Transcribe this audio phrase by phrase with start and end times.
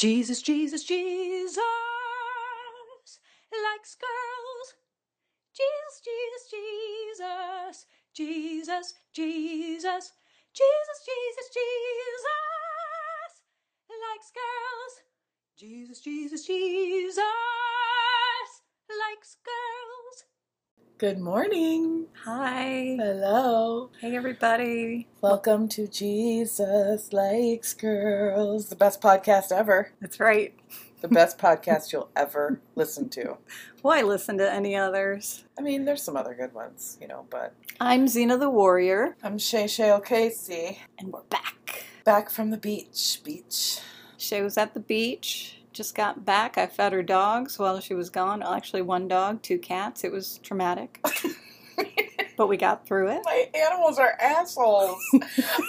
[0.00, 1.60] Jesus, Jesus, Jesus
[3.52, 4.74] likes girls.
[5.54, 10.12] Jesus, Jesus, Jesus, Jesus, Jesus,
[10.54, 12.26] Jesus, Jesus, Jesus
[13.90, 14.94] likes girls.
[15.58, 17.18] Jesus, Jesus, Jesus
[18.88, 19.89] likes girls.
[21.00, 22.08] Good morning.
[22.26, 22.94] Hi.
[23.00, 23.88] Hello.
[24.02, 25.08] Hey, everybody.
[25.22, 29.92] Welcome to Jesus Likes Girls, the best podcast ever.
[30.02, 30.54] That's right.
[31.00, 33.38] The best podcast you'll ever listen to.
[33.80, 35.44] Why listen to any others?
[35.58, 39.38] I mean, there's some other good ones, you know, but I'm Xena the Warrior, I'm
[39.38, 41.86] Shay Shay O'Casey, and we're back.
[42.04, 43.22] back from the beach.
[43.24, 43.80] Beach.
[44.18, 45.59] Shay was at the beach.
[45.80, 46.58] Just got back.
[46.58, 48.42] I fed her dogs while she was gone.
[48.42, 50.04] Actually, one dog, two cats.
[50.04, 51.02] It was traumatic,
[52.36, 53.22] but we got through it.
[53.24, 55.00] My animals are assholes.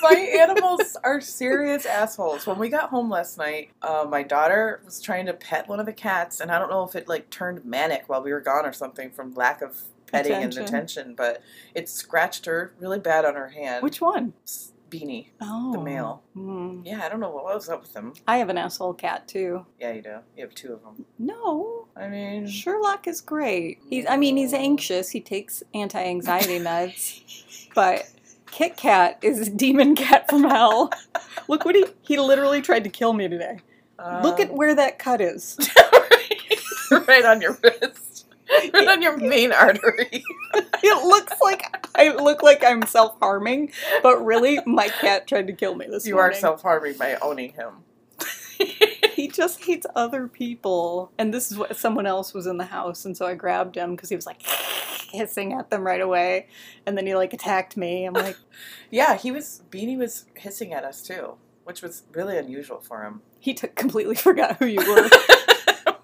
[0.02, 2.46] my animals are serious assholes.
[2.46, 5.86] When we got home last night, uh, my daughter was trying to pet one of
[5.86, 8.66] the cats, and I don't know if it like turned manic while we were gone
[8.66, 10.60] or something from lack of petting Attention.
[10.60, 11.42] and attention, but
[11.74, 13.82] it scratched her really bad on her hand.
[13.82, 14.34] Which one?
[14.92, 15.28] Beanie.
[15.42, 16.22] Oh, the male.
[16.34, 16.82] Hmm.
[16.86, 18.14] Yeah, I don't know what was up with them.
[18.28, 19.66] I have an asshole cat too.
[19.80, 20.18] Yeah, you do.
[20.36, 21.06] You have two of them.
[21.18, 23.80] No, I mean, Sherlock is great.
[23.90, 25.10] He's, I mean, he's anxious.
[25.10, 28.12] He takes anti-anxiety meds, but
[28.52, 30.92] Kit Kat is a demon cat from hell.
[31.48, 33.60] Look what he he literally tried to kill me today.
[34.24, 35.58] Look at um, where that cut is.
[36.92, 38.26] right on your wrist,
[38.74, 40.24] right on your main artery.
[40.84, 41.64] It looks like
[42.02, 43.72] I look like I'm self-harming,
[44.04, 46.10] but really my cat tried to kill me this morning.
[46.10, 47.84] You are self harming by owning him.
[49.16, 51.12] He just hates other people.
[51.18, 53.96] And this is what someone else was in the house, and so I grabbed him
[53.96, 54.42] because he was like
[55.12, 56.48] hissing at them right away,
[56.86, 58.06] and then he like attacked me.
[58.06, 58.38] I'm like,
[58.90, 63.22] Yeah, he was Beanie was hissing at us too, which was really unusual for him.
[63.40, 65.10] he took completely forgot who you were.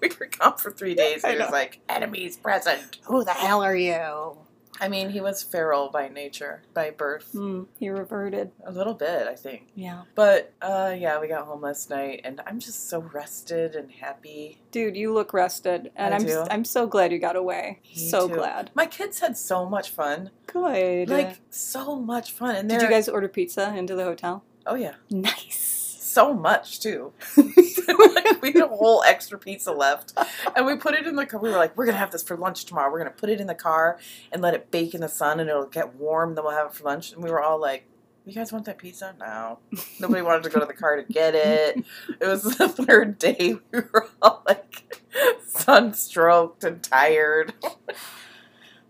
[0.00, 1.24] we were gone for three days.
[1.24, 2.98] I He was like, enemies present.
[3.04, 4.36] who the hell are you?
[4.80, 7.30] I mean, he was feral by nature, by birth.
[7.32, 8.50] Hmm, he reverted.
[8.64, 9.68] A little bit, I think.
[9.74, 13.90] Yeah, But uh, yeah, we got home last night, and I'm just so rested and
[13.90, 14.58] happy.
[14.70, 16.44] dude, you look rested, and I I'm do.
[16.50, 17.80] I'm so glad you got away.
[17.88, 18.34] Me so too.
[18.34, 18.70] glad.
[18.74, 21.08] My kids had so much fun, Good.
[21.10, 22.56] like so much fun.
[22.56, 24.44] And did you guys order pizza into the hotel?
[24.66, 25.77] Oh yeah, Nice.
[26.08, 27.12] So much too.
[27.36, 30.12] like, we had a whole extra pizza left,
[30.56, 31.40] and we put it in the car.
[31.40, 32.90] We were like, we're gonna have this for lunch tomorrow.
[32.90, 33.98] We're gonna put it in the car
[34.32, 36.34] and let it bake in the sun, and it'll get warm.
[36.34, 37.12] Then we'll have it for lunch.
[37.12, 37.86] And we were all like.
[38.26, 39.14] You guys want that pizza?
[39.18, 39.58] No.
[39.98, 41.82] Nobody wanted to go to the car to get it.
[42.20, 43.56] It was the third day.
[43.72, 45.02] We were all like
[45.46, 47.54] sunstroked and tired.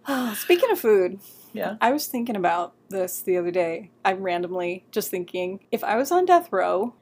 [0.35, 1.21] Speaking of food,
[1.53, 1.77] Yeah.
[1.81, 3.91] I was thinking about this the other day.
[4.05, 6.95] I'm randomly just thinking if I was on death row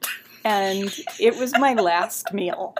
[0.43, 2.75] and it was my last meal,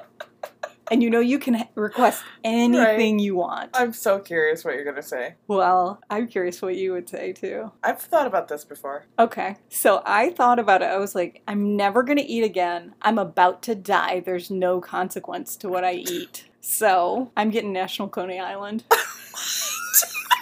[0.89, 3.71] and you know you can request anything you want.
[3.73, 5.35] I'm so curious what you're gonna say.
[5.47, 7.71] Well, I'm curious what you would say too.
[7.83, 9.05] I've thought about this before.
[9.19, 10.85] Okay, so I thought about it.
[10.85, 12.95] I was like, I'm never gonna eat again.
[13.01, 14.21] I'm about to die.
[14.21, 16.45] There's no consequence to what I eat.
[16.61, 18.83] So I'm getting National Coney Island.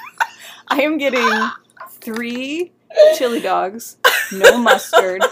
[0.68, 1.28] I am getting
[2.06, 2.72] three
[3.18, 3.98] chili dogs,
[4.32, 5.24] no mustard,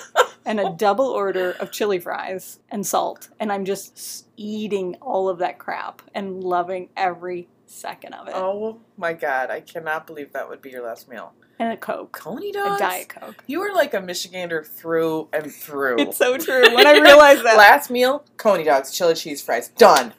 [0.45, 3.29] and a double order of chili fries and salt.
[3.39, 8.34] And I'm just eating all of that crap and loving every second of it.
[8.35, 11.34] Oh my god, I cannot believe that would be your last meal.
[11.59, 12.11] And a Coke.
[12.11, 12.79] Coney A dogs?
[12.79, 13.44] Diet Coke.
[13.45, 15.97] You are like a Michigander through and through.
[16.00, 16.63] It's so true.
[16.75, 17.57] When I realized that.
[17.57, 19.69] Last meal, Coney dogs, chili cheese fries.
[19.69, 20.13] Done.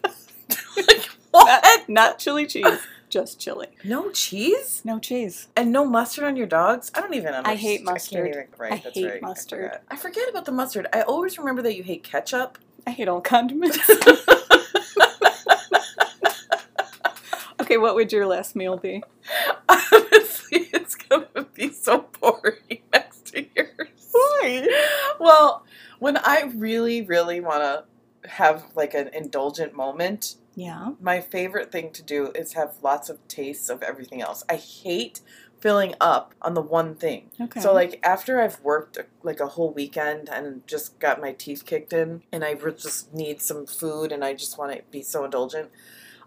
[0.76, 1.62] like, what?
[1.65, 2.78] Not, not chili cheese,
[3.14, 3.69] just chili.
[3.84, 4.82] No cheese?
[4.84, 5.47] No cheese.
[5.56, 6.91] And no mustard on your dogs?
[6.97, 7.47] I don't even understand.
[7.47, 8.25] I hate mustard.
[8.25, 9.22] can't even, right, I that's hate right.
[9.22, 9.64] mustard.
[9.64, 9.82] I forgot.
[9.88, 10.88] I forget about the mustard.
[10.92, 12.58] I always remember that you hate ketchup.
[12.84, 13.78] I hate all condiments.
[17.60, 19.00] okay, what would your last meal be?
[19.69, 24.08] Honestly, it's gonna be so boring next to yours.
[24.10, 24.66] Why?
[25.20, 25.64] Well,
[26.00, 27.84] when I really, really want to
[28.28, 30.92] have like an indulgent moment, Yeah.
[31.01, 34.45] my favorite thing to do is have lots of tastes of everything else.
[34.48, 35.21] I hate
[35.65, 37.30] filling up on the one thing.
[37.41, 37.59] Okay.
[37.59, 41.92] So like after I've worked like a whole weekend and just got my teeth kicked
[41.92, 45.71] in and I just need some food and I just want to be so indulgent,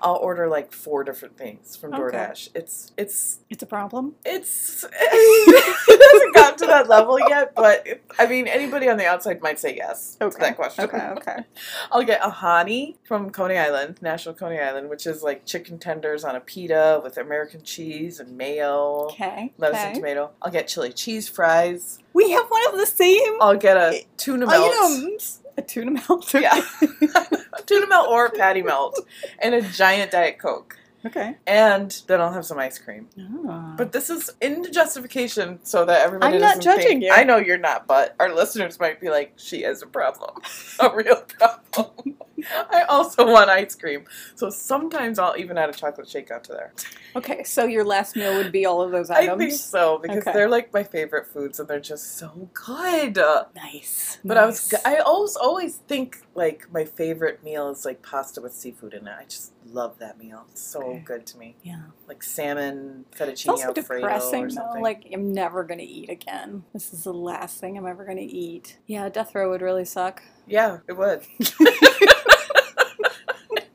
[0.01, 2.17] I'll order like four different things from Okay.
[2.17, 2.49] DoorDash.
[2.55, 4.15] It's it's it's a problem.
[4.25, 9.05] it's it hasn't gotten to that level yet, but it, I mean anybody on the
[9.07, 10.39] outside might say yes to Okay.
[10.39, 10.85] that question.
[10.85, 11.37] Okay, okay.
[11.91, 16.23] I'll get a hani from Coney Island, National Coney Island, which is like chicken tenders
[16.23, 19.53] on a pita with American cheese and mayo, Okay.
[19.57, 19.99] lettuce and okay.
[19.99, 20.31] tomato.
[20.41, 21.99] I'll get chili cheese fries.
[22.13, 24.73] We have one of the same I'll get a tuna melt.
[24.73, 25.41] items.
[25.57, 26.33] A tuna melt.
[26.33, 26.61] Yeah.
[27.65, 28.99] tuna melt or patty melt.
[29.39, 30.77] And a giant Diet Coke.
[31.05, 31.35] Okay.
[31.45, 33.07] And then I'll have some ice cream.
[33.47, 33.75] Ah.
[33.77, 37.11] But this is in justification so that everybody I'm not judging think- you.
[37.11, 40.41] I know you're not, but our listeners might be like, she has a problem.
[40.79, 42.17] a real problem.
[42.71, 44.05] I also want ice cream.
[44.35, 46.73] So sometimes I'll even add a chocolate shake onto there.
[47.15, 49.41] okay, so your last meal would be all of those items?
[49.41, 50.33] I think so because Okay.
[50.33, 53.17] they're like my favorite foods and they're just so good.
[53.55, 54.19] Nice.
[54.23, 58.53] But I was I always always think like my favorite meal is like pasta with
[58.53, 59.13] seafood in it.
[59.19, 60.45] I just love that meal.
[60.51, 61.01] It's so Okay.
[61.05, 61.55] good to me.
[61.63, 61.81] yeah.
[62.07, 64.55] Like salmon fettuccine It's also alfredo depressing or though.
[64.55, 64.81] something.
[64.83, 66.63] Like I'm never gonna eat again.
[66.73, 68.77] This is the last thing I'm ever gonna eat.
[68.85, 70.21] Yeah, death row would really suck.
[70.45, 71.21] yeah, it would.
[71.39, 71.53] it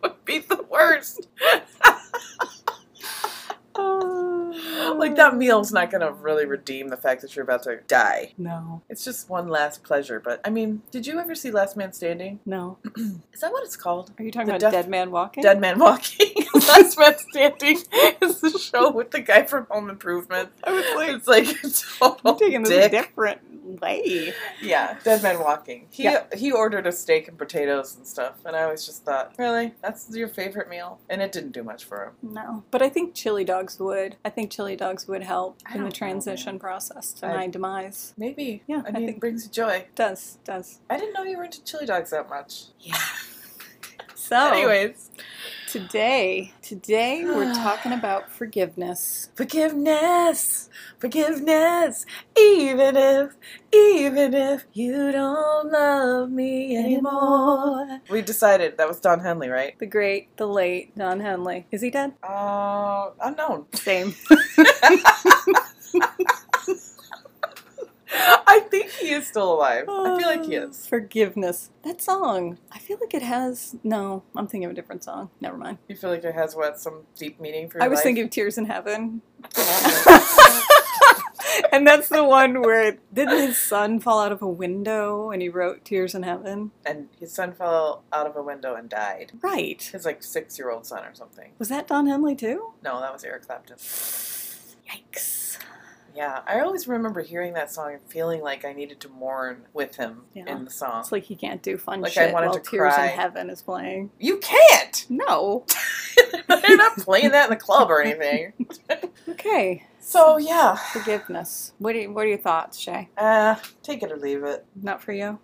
[0.03, 1.27] would be the worst.
[5.13, 8.33] Like that meal's not gonna really redeem the fact that you're about to die.
[8.39, 10.21] No, It's just one last pleasure.
[10.21, 12.41] But I mean, did you ever see Last Man Standing?
[12.47, 12.79] no.
[13.33, 14.13] Is that what it's called?
[14.19, 15.43] Are you talking The about Dead Man Walking?
[15.43, 16.33] Dead Man Walking.
[16.69, 17.79] Last Man Standing
[18.23, 20.51] is the show with the guy from Home Improvement.
[20.65, 23.41] I was like, It's like total I'm taking this a different
[23.81, 24.33] way.
[24.61, 25.87] Yeah, Dead Man Walking.
[25.91, 26.25] He Yeah.
[26.35, 30.09] he ordered a steak and potatoes and stuff, and I always just thought, really, that's
[30.15, 32.13] your favorite meal, and it didn't do much for him.
[32.35, 34.17] No, but I think chili dogs would.
[34.25, 38.15] I think chili dogs would help I in the transition process to I- my demise.
[38.17, 38.63] Maybe.
[38.67, 39.87] Yeah, I I mean, think- it brings you joy.
[39.95, 40.81] Does does.
[40.91, 42.65] I didn't know you were into chili dogs that much.
[42.81, 42.97] Yeah.
[44.15, 45.11] So Anyways,
[45.73, 49.31] today, today we're talking about forgiveness.
[49.35, 52.05] forgiveness, forgiveness.
[52.39, 53.31] Even if,
[53.73, 58.03] even if you don't love me anymore.
[58.11, 59.79] We decided that was Don Henley, right?
[59.79, 61.67] The great, the late Don Henley.
[61.71, 62.13] Is he dead?
[62.23, 63.65] Uh, unknown.
[63.73, 64.15] Same.
[68.53, 69.89] I think he is still alive.
[69.89, 70.87] I feel like he uh, is.
[70.87, 71.71] Forgiveness.
[71.85, 72.59] That song.
[72.71, 73.75] I feel like it has.
[73.83, 75.31] No, I'm thinking of a different song.
[75.41, 75.79] Never mind.
[75.89, 78.05] You feel like it has what some deep meaning for your I was life?
[78.05, 79.23] thinking of Tears in Heaven.
[81.73, 85.49] and that's the one where didn't his son fall out of a window and he
[85.49, 86.73] wrote Tears in Heaven?
[86.85, 89.33] and his son fell out of a window and died.
[89.41, 89.83] Right.
[89.83, 91.53] His like six year old son or something.
[91.59, 92.75] Was that Don Henley too?
[92.85, 93.77] No, that was Eric Clapton.
[93.79, 95.59] Yikes.
[96.15, 99.97] Yeah, I always remember hearing that song and feeling like I needed to mourn with
[99.97, 100.45] him Yeah.
[100.51, 101.01] in the song.
[101.01, 103.07] It's like he can't do fun Like, I shit wanted while to Tears cry.
[103.07, 104.11] in Heaven is playing.
[104.19, 105.07] You can't!
[105.11, 105.65] No.
[106.49, 108.53] They're not playing that in the club or anything.
[109.29, 109.85] Okay.
[110.01, 110.75] So, yeah.
[110.75, 111.73] Forgiveness.
[111.79, 113.09] What, you, what are your thoughts, Shay?
[113.17, 114.65] Uh, take it or leave it.
[114.81, 115.39] Not for you?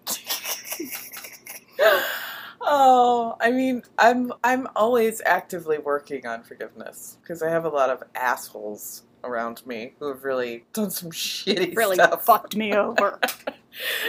[2.61, 7.91] oh, I mean, I'm I'm always actively working on forgiveness because I have a lot
[7.91, 12.23] of assholes around me who have really done some shitty Really stuff.
[12.27, 13.19] fucked me over.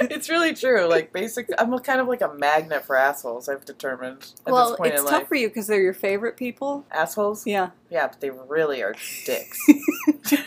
[0.02, 0.86] it's really true.
[0.88, 3.48] Like, basically, I'm a- kind of like a magnet for assholes.
[3.50, 5.28] I've determined at well, this point it's in tough life.
[5.28, 6.86] for you because they're your favorite people.
[6.92, 7.46] Assholes?
[7.46, 7.70] Yeah.
[7.90, 8.96] Yeah, but they really are
[9.26, 9.60] dicks.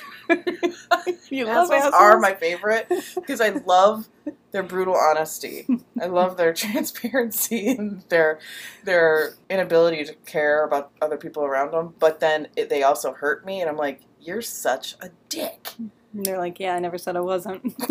[1.29, 1.95] You love assholes assholes?
[1.95, 4.09] are my favorite because I love
[4.53, 5.67] their brutal honesty.
[6.01, 8.39] I love their transparency and their
[8.85, 11.95] their inability to care about other people around them.
[11.99, 15.75] But then it, they also hurt me, and I'm like, you're such a dick.
[15.79, 15.91] And
[16.25, 17.75] they're like, yeah, I never said I wasn't.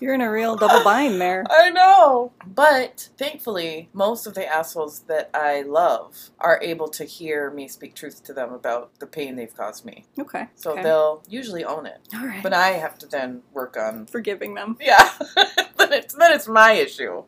[0.00, 1.44] You're in a real double bind there.
[1.50, 2.32] I know.
[2.46, 7.94] But thankfully, most of the assholes that I love are able to hear me speak
[7.94, 10.04] truth to them about the pain they've caused me.
[10.18, 10.46] Okay.
[10.54, 10.82] So okay.
[10.82, 11.98] they'll usually own it.
[12.14, 12.42] All right.
[12.42, 14.76] But I have to then work on Forgiving them.
[14.80, 15.10] Yeah.
[15.76, 17.24] then it's then it's my issue.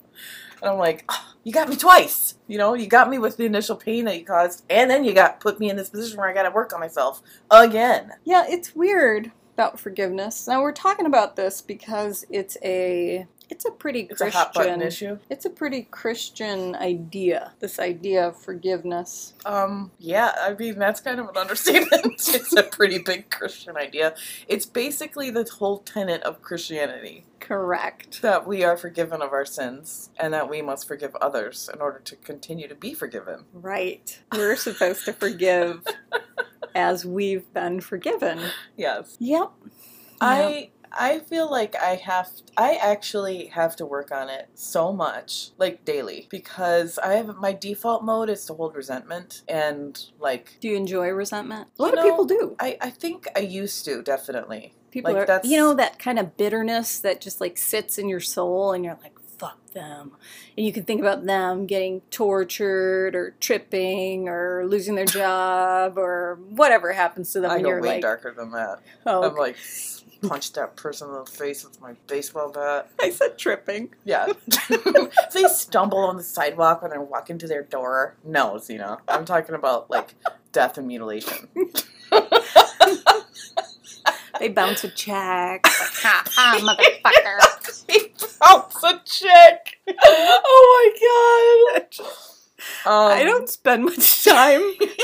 [0.62, 2.34] And I'm like, "Ah, you got me twice.
[2.46, 5.12] You know, you got me with the initial pain that you caused, and then you
[5.14, 8.12] got put me in this position where I got to work on myself again.
[8.24, 10.46] Yeah, it's weird about forgiveness.
[10.46, 14.54] Now we're talking about this because it's a it's a pretty It's a Christian hot
[14.54, 15.18] button issue.
[15.28, 17.52] It's a pretty Christian idea.
[17.58, 19.34] This idea of forgiveness.
[19.44, 22.04] Um, yeah, I mean that's kind of an understatement.
[22.28, 24.14] it's a pretty big Christian idea.
[24.48, 28.22] It's basically the whole tenet of Christianity Correct.
[28.22, 31.98] that we are forgiven of our sins and that we must forgive others in order
[31.98, 33.44] to continue to be forgiven.
[33.52, 34.20] Right.
[34.32, 35.84] We're supposed to forgive
[36.74, 38.40] as we've been forgiven.
[38.76, 39.16] Yes.
[39.18, 39.50] Yep.
[40.20, 45.50] I I feel like I have I actually have to work on it so much
[45.58, 50.68] like daily because I have my default mode is to hold resentment and like Do
[50.68, 51.68] you enjoy resentment?
[51.78, 52.56] A lot know, of people do.
[52.58, 54.74] I I think I used to definitely.
[54.90, 58.08] People like, are, that's- you know, that kind of bitterness that just like sits in
[58.08, 60.16] your soul, and you're like, "Fuck them,"
[60.56, 66.40] and you can think about them getting tortured or tripping or losing their job or
[66.48, 68.80] whatever happens to them, I go you're way like, darker than that.
[69.06, 69.56] "Oh, I'm like
[70.22, 72.90] punch that person in the face with my baseball bat.
[73.00, 73.94] I said tripping.
[74.04, 74.32] Yeah.
[75.34, 78.98] they stumble on the sidewalk when they're walking to their door, no, Zena.
[79.08, 80.14] I'm talking about like
[80.52, 81.48] death and mutilation.
[84.38, 85.66] They bounce a check.
[85.66, 87.84] Ha ha, motherfucker.
[87.90, 89.80] he bounce a chick.
[90.02, 92.06] Oh my god.
[92.86, 94.62] Um, I don't spend much time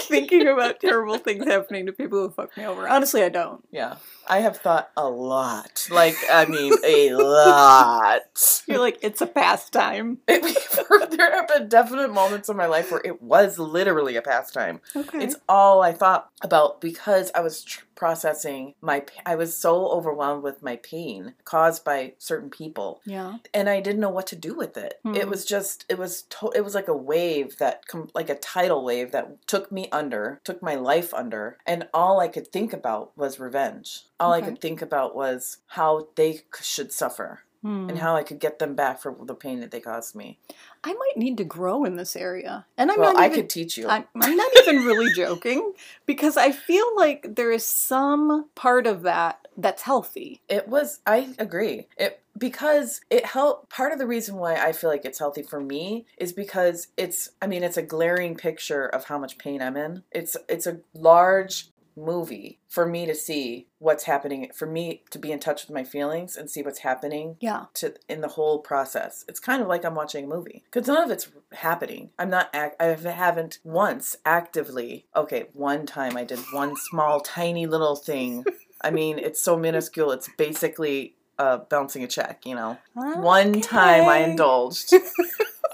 [0.08, 2.88] thinking about terrible things happening to people who fuck me over.
[2.88, 3.64] Honestly, I don't.
[3.70, 3.96] Yeah,
[4.26, 5.86] I have thought a lot.
[5.90, 8.62] Like, I mean, a lot.
[8.66, 10.18] You're like, it's a pastime.
[10.28, 14.80] It, there have been definite moments in my life where it was literally a pastime.
[14.94, 15.24] Okay.
[15.24, 19.04] It's all I thought about because I was tr- processing my.
[19.24, 23.38] I was so overwhelmed with my pain caused by certain people, yeah.
[23.52, 25.00] and I didn't know what to do with it.
[25.02, 25.14] Hmm.
[25.14, 25.84] It was just.
[25.88, 26.22] It was.
[26.22, 29.88] To- it was like a wave that, com- like a tidal wave that took me
[29.90, 34.04] under, took my life under, and all I could think about was revenge.
[34.18, 37.88] All I could think about was how they should suffer Hmm.
[37.88, 40.38] and how I could get them back for the pain that they caused me.
[40.84, 42.66] I might need to grow in this area.
[42.76, 43.88] And I'm well, not I could teach you.
[43.88, 45.72] I'm, I'm not even really joking
[46.04, 50.42] because I feel like there is some part of that that's healthy.
[50.48, 51.00] It was.
[51.06, 51.88] I agree.
[51.96, 53.70] It because it helped.
[53.70, 57.30] Part of the reason why I feel like it's healthy for me is because it's.
[57.40, 60.02] I mean, it's a glaring picture of how much pain I'm in.
[60.12, 65.32] It's it's a large movie for me to see what's happening for me to be
[65.32, 67.64] in touch with my feelings and see what's happening Yeah.
[67.74, 69.24] to in the whole process.
[69.28, 72.10] It's kind of like i'm watching a movie because none of it's happening.
[72.18, 77.66] I'm not act, i haven't once actively okay one time i did one small tiny
[77.66, 78.44] little thing.
[78.82, 82.78] I mean it's so minuscule it's basically uh, bouncing a check you know?
[82.94, 84.92] One time i indulged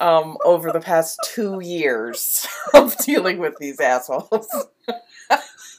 [0.01, 4.49] um, over the past two years of dealing with these assholes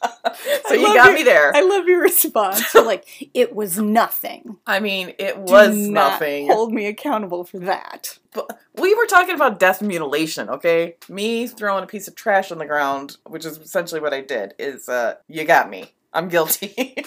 [0.68, 2.74] so I you got your- me there I love your response.
[2.74, 4.58] You're like, it was nothing.
[4.68, 6.48] I mean, it was not nothing.
[6.48, 8.18] Hold me accountable for that.
[8.34, 10.96] But we were talking about death mutilation, okay?
[11.08, 14.54] Me throwing a piece of trash on the ground, which is essentially what I did,
[14.60, 15.94] is uh you got me.
[16.14, 16.96] I'm guilty.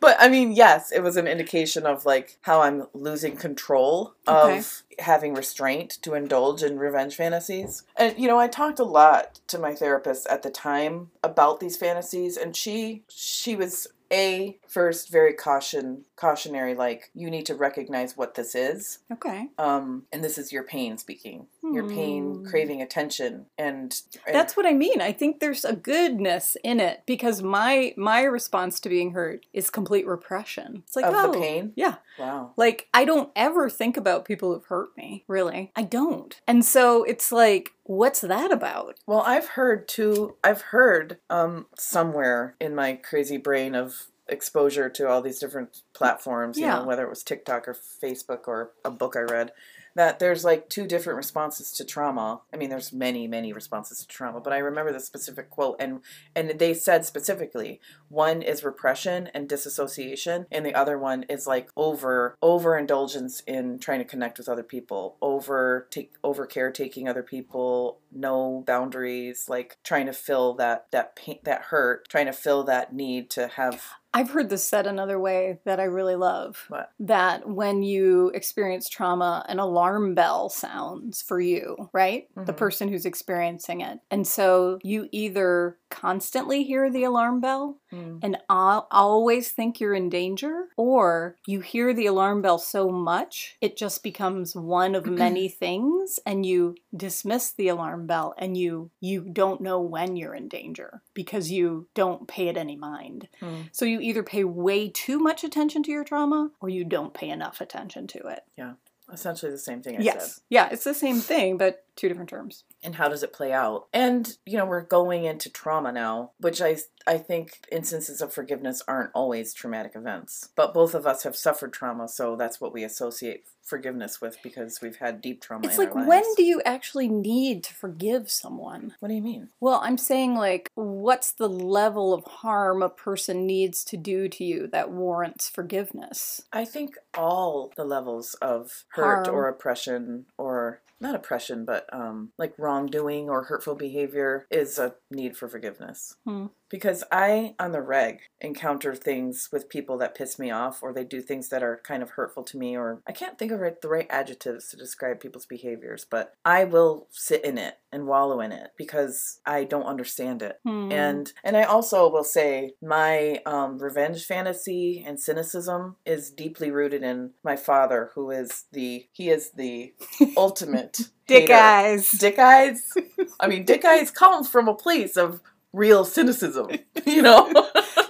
[0.00, 4.58] but I mean, yes, it was an indication of like how I'm losing control Okay.
[4.58, 7.84] of having restraint to indulge in revenge fantasies.
[7.96, 11.76] And you know, I talked a lot to my therapist at the time about these
[11.76, 18.16] fantasies and she she was a first very caution cautionary like you need to recognize
[18.16, 19.48] what this is Okay.
[19.58, 22.44] um and this is your pain speaking your pain Hmm.
[22.46, 25.00] craving attention and, and That's what I mean.
[25.00, 29.68] I think there's a goodness in it because my my response to being hurt is
[29.68, 30.82] complete repression.
[30.86, 31.96] It's like of oh, the pain Yeah.
[32.18, 35.72] wow Like I don't ever think about people who've hurt me, really.
[35.76, 36.40] I don't.
[36.46, 38.96] And so it's like what's that about?
[39.06, 45.08] well i've heard too i've heard um somewhere in my crazy brain of exposure to
[45.08, 46.78] all these different platforms you Yeah.
[46.80, 49.52] know whether it was tiktok or facebook or a book i read
[49.98, 52.40] that there's like two different responses to trauma.
[52.52, 56.00] I mean there's many many responses to trauma but i remember the specific quote and
[56.34, 61.70] and they said specifically one is repression and disassociation and the other one is like
[61.76, 67.98] over overindulgence in trying to connect with other people over take over caretaking other people
[68.12, 72.92] no boundaries like trying to fill that that pain that hurt trying to fill that
[72.92, 73.84] need to have
[74.14, 76.64] I've heard this said another way that I really love.
[76.68, 76.90] What?
[76.98, 82.26] That when you experience trauma, an alarm bell sounds for you, right?
[82.34, 82.56] The Mhm.
[82.56, 84.00] person who's experiencing it.
[84.10, 89.94] And so you either constantly hear the alarm bell mm, and al- always think you're
[89.94, 95.06] in danger, or you hear the alarm bell so much it just becomes one of
[95.06, 100.34] many things, and you dismiss the alarm bell, and you you don't know when you're
[100.34, 103.28] in danger because you don't pay it any mind.
[103.40, 103.68] mm.
[103.72, 107.30] So you either pay way too much attention to your trauma, or you don't pay
[107.30, 108.44] enough attention to it.
[108.56, 108.72] Yeah
[109.12, 110.04] essentially the same thing I said.
[110.04, 112.64] yes, yeah, it's the same thing, but two different terms.
[112.88, 116.62] And how does it play out and you know we're going into trauma now which
[116.62, 116.74] i
[117.06, 121.70] i think instances of forgiveness aren't always traumatic events but both of us have suffered
[121.70, 125.94] trauma so that's what we associate forgiveness with because we've had deep trauma It's like
[125.94, 128.94] when do you actually need to forgive someone?
[129.00, 133.46] what do you mean Well, I'm saying, like, what's the level of harm a person
[133.46, 136.40] needs to do to you that warrants forgiveness?
[136.50, 139.36] i think all the levels of hurt Harm.
[139.36, 145.36] or oppression or not oppression but um like wrongdoing or hurtful behavior is a need
[145.36, 146.46] for forgiveness Hmm.
[146.70, 151.04] Because I, on the reg, encounter things with people that piss me off or they
[151.04, 153.88] do things that are kind of hurtful to me or I can't think of the
[153.88, 158.52] right adjectives to describe people's behaviors, but I will sit in it and wallow in
[158.52, 160.60] it because I don't understand it.
[160.64, 160.92] Hmm.
[160.92, 167.02] And and I also will say my um, revenge fantasy and cynicism is deeply rooted
[167.02, 169.94] in my father, who is the he is the
[170.36, 171.54] ultimate dick hater.
[171.54, 172.10] eyes.
[172.10, 172.82] Dick eyes.
[173.40, 175.40] I mean, dick eyes comes from a place of
[175.72, 176.68] real cynicism.
[177.06, 177.46] You know,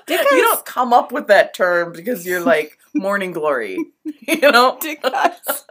[0.07, 3.79] Dick you don't come up with that term because you're like morning glory.
[4.27, 5.65] You know, Dick eyes.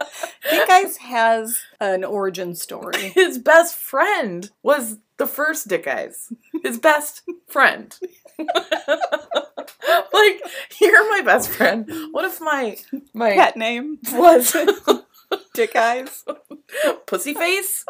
[0.50, 3.10] Dick eyes has an origin story.
[3.10, 6.32] his best friend was the first Dick Eyes.
[6.64, 7.96] His best friend.
[8.38, 8.48] like,
[10.80, 11.88] you're my best friend.
[12.10, 12.78] What if my
[13.14, 14.56] my Pet name was
[15.54, 16.24] Dick eyes.
[17.06, 17.84] pussy face?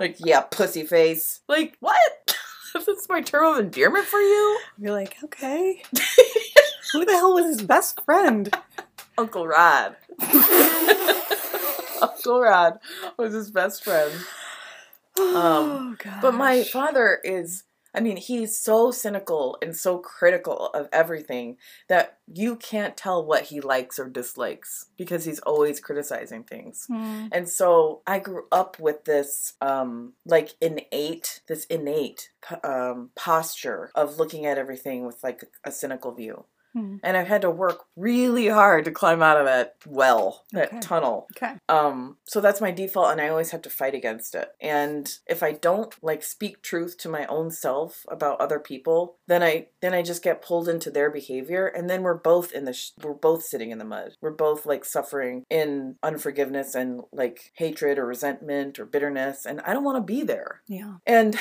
[0.00, 1.40] Like, yeah, pussy face.
[1.48, 2.36] Like, what?
[2.86, 4.60] That's my term of endearment for you?
[4.78, 5.82] You're like, okay.
[6.92, 8.54] Who the hell was his best friend?
[9.16, 9.96] Uncle Rod.
[12.02, 12.78] Uncle Rod
[13.16, 14.12] was his best friend.
[15.18, 16.22] oh god.
[16.22, 21.56] But my father is, I mean, he's so cynical and so critical of everything
[21.88, 26.84] that you can't tell what he likes or dislikes because he's always criticizing things.
[26.86, 27.28] Hmm.
[27.32, 32.30] And so I grew up with this, um, like innate, this innate
[32.62, 36.44] um, posture of looking at everything with like a cynical view.
[36.78, 36.96] Hmm.
[37.02, 40.80] And I've had to work really hard to climb out of that well, that Okay.
[40.80, 41.26] tunnel.
[41.36, 41.54] Okay.
[41.68, 44.50] Um, so that's my default, and I always have to fight against it.
[44.60, 49.42] And if I don't like speak truth to my own self about other people, then
[49.42, 52.72] I then I just get pulled into their behavior, and then we're both in the
[52.72, 54.12] sh- we're both sitting in the mud.
[54.20, 59.72] We're both like suffering in unforgiveness and like hatred or resentment or bitterness, and I
[59.72, 60.62] don't want to be there.
[60.66, 60.94] Yeah.
[61.06, 61.36] And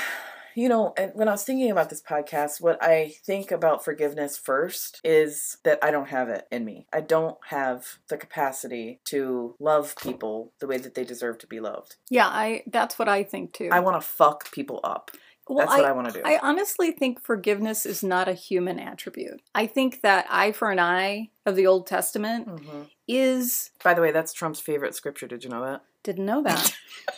[0.57, 4.37] you know, and when I was thinking about this podcast, what I think about forgiveness
[4.39, 6.87] first is that I don't have it in me.
[6.91, 11.59] I don't have the capacity to love people the way that they deserve to be
[11.59, 11.95] loved.
[12.09, 13.69] Yeah, I that's what I think too.
[13.71, 15.11] I want to fuck people up.
[15.47, 16.21] well, That's what I want to do.
[16.25, 19.41] I honestly think forgiveness is not a human attribute.
[19.55, 22.89] I think that eye for an eye of the Old Testament Mhm.
[23.07, 25.27] is By the way, that's Trump's favorite scripture.
[25.27, 25.83] Did you know that?
[26.03, 26.73] didn't know that.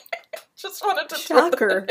[0.58, 1.51] Just wanted to talk.
[1.53, 1.87] Shocker.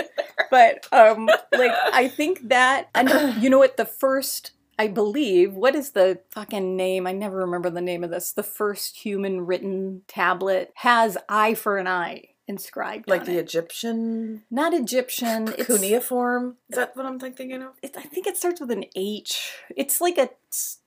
[0.50, 5.74] But um like I think that and you know what the first I believe what
[5.74, 7.06] is the fucking name?
[7.06, 8.32] I never remember the name of this.
[8.32, 13.40] The first human written tablet has eye for an eye inscribed Like on the it.
[13.44, 15.48] Egyptian not Egyptian.
[15.48, 16.56] It's, cuneiform.
[16.70, 17.72] Is that what I'm thinking of?
[17.82, 19.52] it, I think it starts with an H.
[19.76, 20.30] It's like a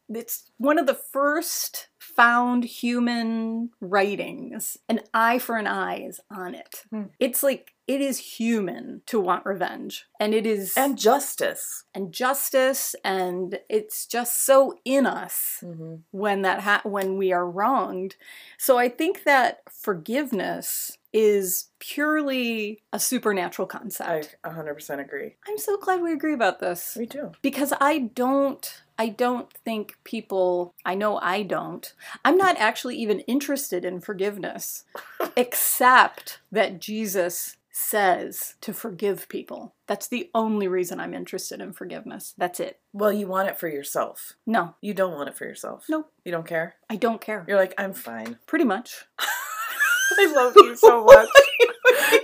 [0.10, 4.78] it's one of the first found human writings.
[4.90, 6.84] An eye for an eye is on it.
[6.90, 7.04] Hmm.
[7.20, 11.84] It's like it is human to want revenge, and it is And justice.
[11.94, 17.50] and justice, and it's just so in us hmm when that ha- when we are
[17.50, 18.16] wronged.
[18.58, 24.36] So I think that forgiveness is purely a supernatural concept.
[24.44, 25.36] I 100% agree.
[25.48, 27.32] I'm so glad we agree about this We do.
[27.42, 31.92] because I don't I don't think people I know I don't.
[32.24, 34.84] I'm not actually even interested in forgiveness
[35.38, 39.76] except that Jesus says to forgive people.
[39.88, 42.34] That's the only reason I'm interested in forgiveness.
[42.38, 42.80] That's it.
[42.94, 44.34] Well, you want it for yourself.
[44.46, 45.86] No, You don't want it for yourself.
[45.90, 46.12] Nope.
[46.26, 46.76] You don't care?
[46.90, 47.46] I don't care.
[47.48, 48.38] You're like, I'm fine.
[48.46, 49.06] Pretty much.
[49.20, 51.30] I love you so much.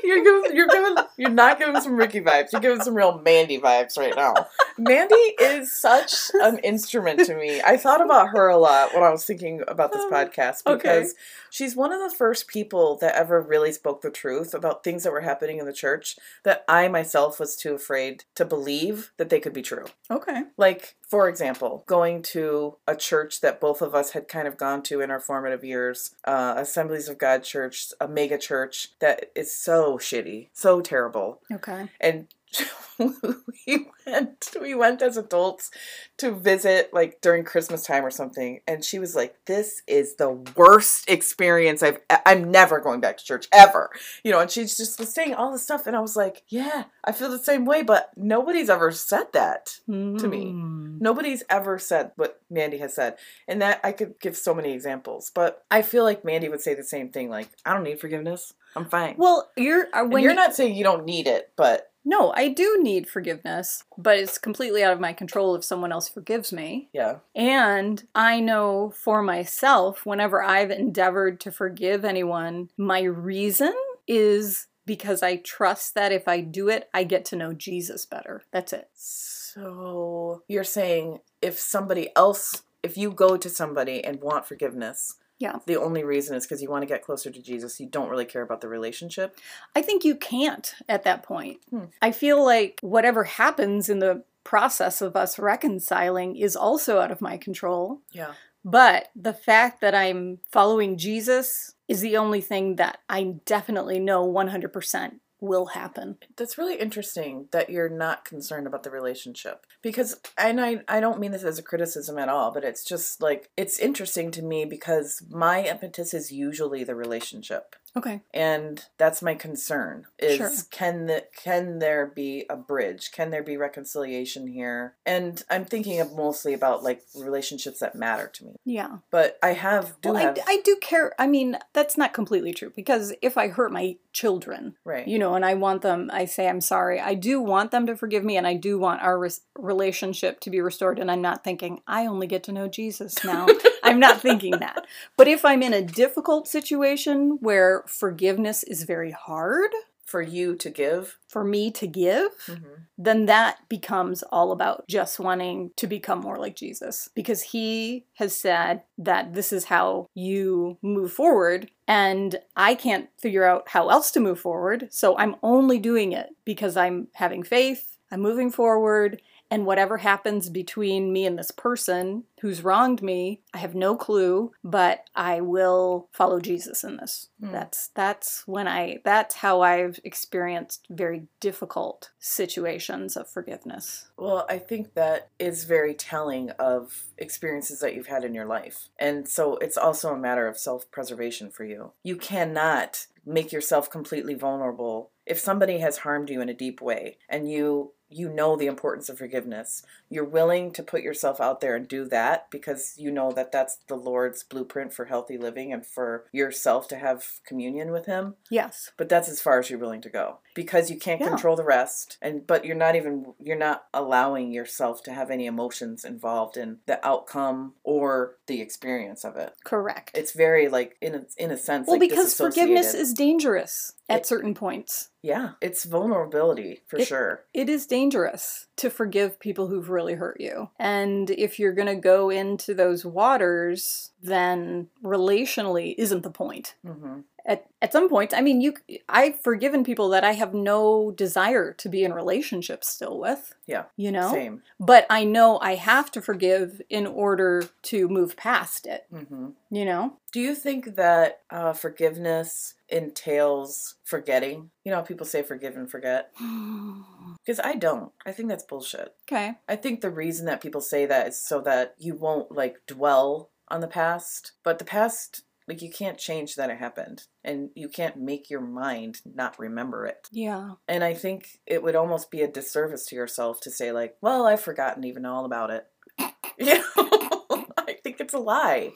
[0.04, 2.52] you're giving, you're giving, you're not giving some Ricky vibes.
[2.52, 4.34] You're giving some real Mandy vibes right now.
[4.78, 7.62] Mandy is such an instrument to me.
[7.62, 10.76] I thought about her a lot when I was thinking about this Oh, podcast okay.
[10.78, 11.16] because
[11.50, 15.12] she's one of the first people that ever really spoke the truth about things that
[15.12, 19.40] were happening in the church that I myself was too afraid to believe that they
[19.40, 19.86] could be true.
[20.12, 20.44] Okay.
[20.58, 24.84] Like, for example, going to a church that both of us had kind of gone
[24.84, 29.56] to in our formative years, uh, Assemblies of God Church, a mega church that is
[29.56, 31.40] so shitty, so terrible.
[31.52, 31.88] Okay.
[32.02, 32.28] And
[33.00, 35.70] we went, we went as adults
[36.18, 40.32] to visit like during Christmas time or something, and she was like, "This is the
[40.56, 42.00] worst experience I've.
[42.26, 43.90] I'm never going back to church ever."
[44.24, 46.86] You know, and she's just was saying all this stuff, and I was like, "Yeah,
[47.04, 49.80] I feel the same way," but nobody's ever said that.
[49.88, 50.52] To me.
[51.00, 53.18] Nobody's ever said what Mandy has said.
[53.48, 55.32] And that I could give so many examples.
[55.34, 58.54] But I feel like Mandy would say the same thing like, I don't need forgiveness.
[58.76, 59.16] I'm fine.
[59.18, 62.32] Well, you're uh, And when you're you- not saying you don't need it, but No,
[62.38, 66.54] I do need forgiveness, but it's completely out of my control if someone else forgives
[66.54, 66.88] me.
[66.94, 67.18] yeah.
[67.36, 73.74] And I know for myself, whenever I've endeavored to forgive anyone, my reason
[74.08, 78.42] is because I trust that if I do it, I get to know Jesus better.
[78.54, 78.88] That's it.
[78.94, 85.58] So you're saying if somebody else, if you go to somebody and want forgiveness, Yeah.
[85.66, 87.80] the only reason is because you want to get closer to Jesus.
[87.80, 89.38] You don't really care about the relationship.
[89.76, 91.60] I think you can't at that point.
[91.70, 91.86] Hmm.
[92.02, 97.22] I feel like whatever happens in the process of us reconciling is also out of
[97.22, 98.02] my control.
[98.12, 98.32] Yeah.
[98.64, 104.28] But the fact that I'm following Jesus is the only thing that I definitely know
[104.28, 106.18] 100% will happen.
[106.36, 109.66] That's really interesting that you're not concerned about the relationship.
[109.82, 113.22] Because and I I don't mean this as a criticism at all, but it's just
[113.22, 117.76] like it's interesting to me because my impetus is usually the relationship.
[117.98, 118.22] Okay.
[118.34, 120.52] and that's my concern is Sure.
[120.72, 126.00] can the can there be a bridge can there be reconciliation here and i'm thinking
[126.00, 128.98] of mostly about like relationships that matter to me Yeah.
[129.12, 131.14] but i have do Well, I, have I do care.
[131.20, 135.36] I mean, that's not completely true because if I hurt my children, right you know,
[135.36, 137.00] and I want them, I say I'm sorry.
[137.00, 139.18] I do want them to forgive me, and I do want our
[139.58, 141.00] relationship to be restored.
[141.00, 143.48] And I'm not thinking I only get to know Jesus now.
[143.84, 144.86] I'm not thinking that.
[145.18, 149.72] But if I'm in a difficult situation where forgiveness is very hard
[150.06, 152.86] for you to give for me to give, Mhm.
[152.98, 158.34] then that becomes all about just wanting to become more like Jesus because he has
[158.34, 164.10] said that this is how you move forward and I can't figure out how else
[164.12, 164.88] to move forward.
[164.92, 170.50] So I'm only doing it because I'm having faith, I'm moving forward, and whatever happens
[170.50, 176.10] between me and this person who's wronged me, I have no clue, but I will
[176.12, 177.30] follow Jesus in this.
[177.40, 177.52] Hmm.
[177.52, 184.10] That's that's when I that's how I've experienced very difficult situations of forgiveness.
[184.18, 188.90] well i think that is very telling of experiences that you've had in your life
[189.00, 194.34] and so it's also a matter of self-preservation for you you cannot make yourself completely
[194.34, 198.68] vulnerable if somebody has harmed you in a deep way and you you know the
[198.68, 203.12] importance of forgiveness you're willing to put yourself out there and do that because you
[203.12, 207.92] know that that's the lord's blueprint for healthy living and for yourself to have communion
[207.92, 208.92] with him Yes.
[208.98, 211.28] but that's as far as you're willing to go because you can't Yeah.
[211.30, 215.46] control the rest and but you're not even you're not allowing yourself to have any
[215.46, 220.12] emotions involved in the outcome or the experience of it Correct.
[220.16, 224.22] it's very like in a, in a sense well, like because forgiveness is dangerous at
[224.22, 225.10] It- certain points.
[225.22, 230.40] yeah it's vulnerability for It- sure It is dangerous to forgive people who've really hurt
[230.40, 230.70] you.
[230.80, 236.76] And if you're going to go into those waters, then relationally isn't the point.
[236.86, 238.76] hmm At, at some point, I mean, you
[239.08, 243.56] I've forgiven people that I have no desire to be in relationships still with.
[243.66, 243.86] Yeah.
[243.96, 244.32] You know?
[244.32, 249.50] same But I know I have to forgive in order to move past it, hmm
[249.70, 250.14] you know?
[250.32, 256.32] do you think that uh, forgiveness entails forgetting you know people say forgive and forget
[256.40, 259.56] because i don't i think that's bullshit okay.
[259.68, 263.50] I think the reason that people say that is so that you won't like dwell
[263.70, 264.54] on the past.
[264.64, 267.24] But the past, like you can't change that it happened.
[267.44, 270.28] And you can't make your mind not remember it.
[270.32, 270.72] Yeah.
[270.88, 274.48] And I think it would almost be a disservice to yourself to say, like, well,
[274.48, 275.88] I've forgotten even all about it.
[276.60, 276.84] You know?
[277.78, 278.92] I think it's a lie.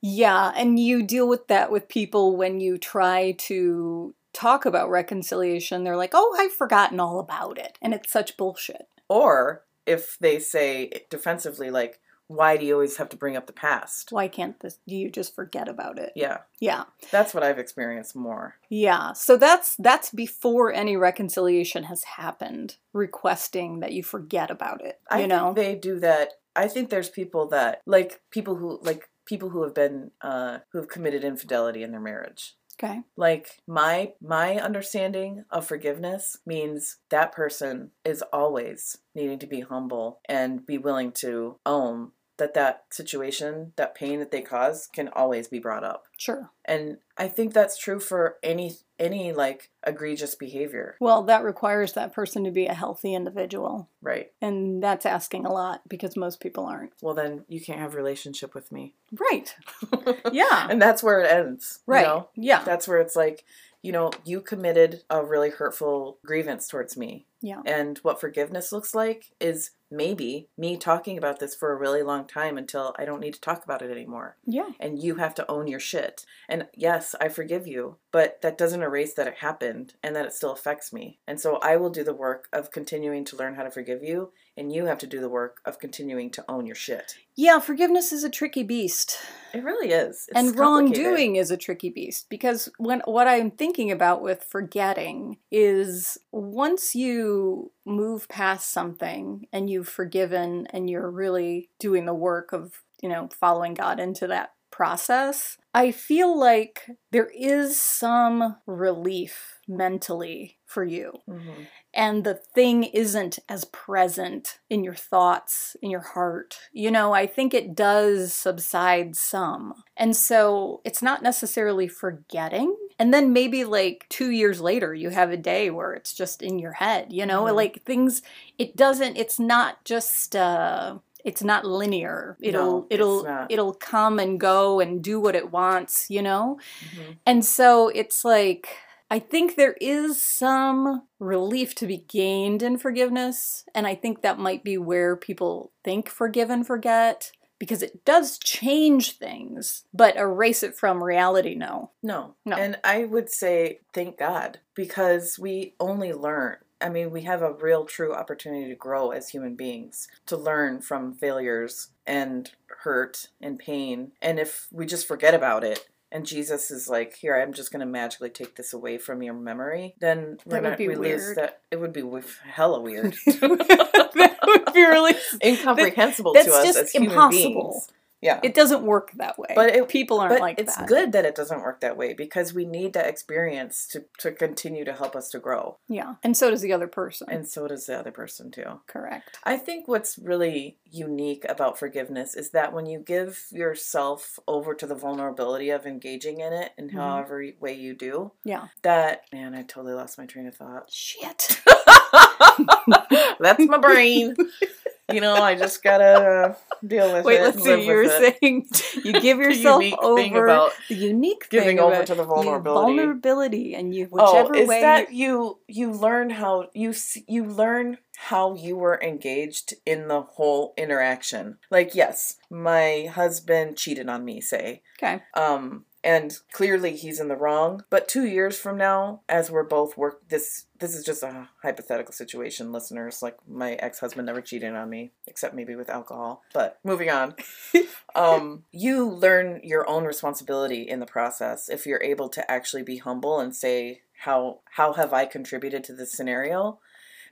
[0.00, 5.84] Yeah, and you deal with that with people when you try to talk about reconciliation.
[5.84, 8.88] They're like, "Oh, I've forgotten all about it." And it's such bullshit.
[9.08, 12.00] Or if they say defensively, like,
[12.32, 14.12] why do you always have to bring up the past?
[14.12, 16.12] Why can't this you just forget about it?
[16.14, 16.84] Yeah, Yeah.
[17.10, 18.54] that's what I've experienced more.
[18.68, 19.14] Yeah.
[19.14, 25.00] So that's that's before any reconciliation has happened, requesting that you forget about it.
[25.10, 25.52] I You know?
[25.52, 26.34] think they do that.
[26.54, 30.78] I think there's people that like people who like people who have been uh who
[30.78, 32.54] have committed infidelity in their marriage.
[32.80, 33.00] okay.
[33.16, 40.20] Like my my understanding of forgiveness means that person is always needing to be humble
[40.28, 45.46] and be willing to own that that situation, that pain that they cause can always
[45.46, 46.04] be brought up.
[46.18, 46.50] Sure.
[46.64, 52.12] And I think that's true for any any like egregious behavior, Well, that requires that
[52.12, 53.88] person to be a healthy individual.
[54.02, 54.30] right?
[54.42, 56.92] And that's asking a lot because most people aren't.
[57.00, 58.94] Well then you can't have a relationship with me.
[59.12, 59.54] Right.
[60.32, 60.66] Yeah.
[60.68, 61.78] and that's where it ends.
[61.86, 62.06] you Right.
[62.06, 62.28] know?
[62.34, 62.62] Yeah.
[62.62, 63.44] That's where it's like,
[63.82, 67.24] you know, you committed a really hurtful grievance towards me.
[67.40, 67.62] Yeah.
[67.64, 72.26] And what forgiveness looks like is maybe me talking about this for a really long
[72.26, 74.36] time until I don't need to talk about it anymore.
[74.46, 74.70] Yeah.
[74.78, 76.24] And you have to own your shit.
[76.48, 80.32] And yes, I forgive you, but that doesn't erase that it happened and that it
[80.32, 81.18] still affects me.
[81.26, 84.32] And so I will do the work of continuing to learn how to forgive you,
[84.60, 87.14] and you have to do the work of continuing to own your shit.
[87.34, 89.18] Yeah, forgiveness is a tricky beast.
[89.54, 90.26] It really is.
[90.28, 95.38] It's and wrongdoing is a tricky beast because when what I'm thinking about with forgetting
[95.50, 102.52] is once you move past something and you've forgiven and you're really doing the work
[102.52, 109.58] of, you know, following God into that process, I feel like there is some relief
[109.66, 111.12] mentally for you.
[111.28, 111.66] Mhm.
[111.92, 116.56] and the thing isn't as present in your thoughts, in your heart.
[116.72, 119.74] You know, I think it does subside some.
[119.96, 122.76] And so it's not necessarily forgetting.
[123.00, 126.60] And then maybe like two years later, you have a day where it's just in
[126.60, 127.54] your head, you know, Mhm.
[127.56, 128.22] like things,
[128.56, 132.36] it doesn't, it's not just, uh, it's not linear.
[132.40, 136.58] It'll No, it'll it'll come and go and do what it wants, you know?
[136.84, 137.16] Mhm.
[137.26, 138.68] And so it's like,
[139.10, 143.64] I think there is some relief to be gained in forgiveness.
[143.74, 148.38] And I think that might be where people think forgive and forget because it does
[148.38, 151.90] change things, but erase it from reality, no.
[152.02, 152.34] No.
[152.46, 152.56] No.
[152.56, 156.56] And I would say thank God because we only learn.
[156.80, 160.80] I mean, we have a real true opportunity to grow as human beings, to learn
[160.80, 164.12] from failures and hurt and pain.
[164.22, 167.80] And if we just forget about it, and Jesus is like, "Here, I'm just going
[167.80, 171.36] to magically take this away from your memory," then That would be weird.
[171.36, 171.60] that.
[171.70, 172.02] It would be
[172.44, 175.14] hella weird, that would be really.
[175.44, 177.62] incomprehensible That's to us just as human impossible.
[177.72, 177.88] beings.
[178.22, 179.52] Yeah, It doesn't work that way.
[179.54, 180.86] But it- people aren't but like it's that.
[180.88, 184.84] good that it doesn't work that way because we need that experience to, to continue
[184.84, 186.16] to help us to grow Yeah.
[186.22, 187.28] And so does the other person.
[187.30, 189.38] and so does the other person too Correct.
[189.44, 194.86] i think what's really unique about forgiveness is that when you give yourself over to
[194.86, 196.94] the vulnerability of engaging in it in Mhm.
[196.94, 198.68] however way you do Yeah.
[198.82, 201.60] that man i totally lost my train of thought Shit.
[203.40, 204.36] that's my brain
[205.12, 207.86] you know i just gotta deal with Wait, it Wait, let's see.
[207.86, 208.36] You were it.
[208.40, 208.68] saying
[209.04, 213.74] you give yourself over thing about the unique thing giving over to the vulnerability vulnerability,
[213.74, 216.94] and you whichever oh, is way that you you learn how you
[217.26, 221.56] you learn how you were engaged in the whole interaction.
[221.70, 225.22] Like, yes, my husband cheated on me, say, okay.
[225.34, 227.84] um, and clearly he's in the wrong.
[227.88, 232.12] But two years from now, as we're both work this this is just a hypothetical
[232.12, 233.22] situation, listeners.
[233.22, 236.42] Like my ex husband never cheated on me, except maybe with alcohol.
[236.52, 237.34] But moving on.
[238.14, 242.96] um, you learn your own responsibility in the process if you're able to actually be
[242.96, 246.80] humble and say how how have I contributed to this scenario?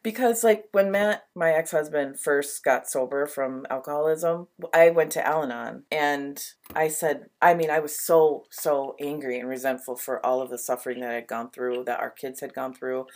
[0.03, 5.85] Because like when Matt, my ex-husband, first got sober from alcoholism, I went to Al-Anon
[5.91, 6.43] and
[6.75, 10.59] I said, I mean, I was so so angry and resentful for all of the
[10.59, 13.07] suffering that I'd gone through, that our kids had gone through.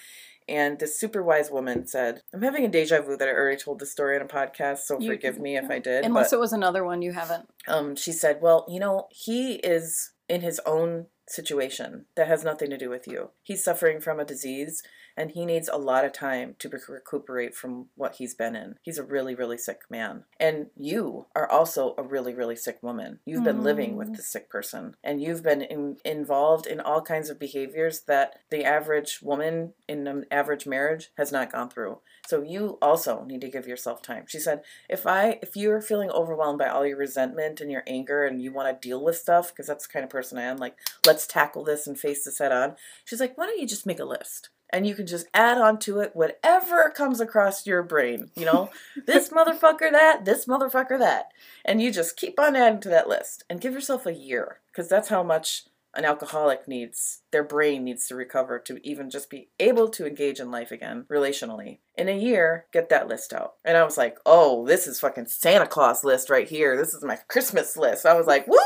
[0.48, 3.78] And this super wise woman said, I'm having a deja vu that I already told
[3.78, 6.04] the story on a podcast, so You- forgive me if I did.
[6.04, 7.48] Unless but- it was another one you haven't.
[7.68, 12.70] um, she said, Well, you know, he is in his own situation that has nothing
[12.70, 13.30] to do with you.
[13.42, 14.82] He's suffering from a disease
[15.16, 18.76] and he needs a lot of time to rec- recuperate from what he's been in.
[18.82, 20.24] He's a really, really sick man.
[20.38, 23.20] And you are also a really, really sick woman.
[23.24, 27.30] You've been living with the sick person and you've been in, involved in all kinds
[27.30, 31.98] of behaviors that the average woman in an average marriage has not gone through.
[32.26, 34.24] So you also need to give yourself time.
[34.28, 38.24] She said, if I if you're feeling overwhelmed by all your resentment and your anger
[38.24, 40.56] and you want to deal with stuff because that's the kind of person I am
[40.56, 43.86] like let's tackle this and face this head on she's like why don't you just
[43.86, 47.82] make a list and you can just add on to it whatever comes across your
[47.82, 48.70] brain you know?
[49.06, 51.28] This motherfucker that this motherfucker that.
[51.64, 54.88] And you just keep on adding to that list and give yourself a year because
[54.88, 59.48] that's how much an alcoholic needs their brain needs to recover to even just be
[59.60, 61.78] able to engage in life again relationally.
[61.96, 63.54] In a year get that list out.
[63.64, 66.76] And i was like oh this is fucking santa claus list right here.
[66.76, 68.06] This is my christmas list.
[68.06, 68.56] I was like woo!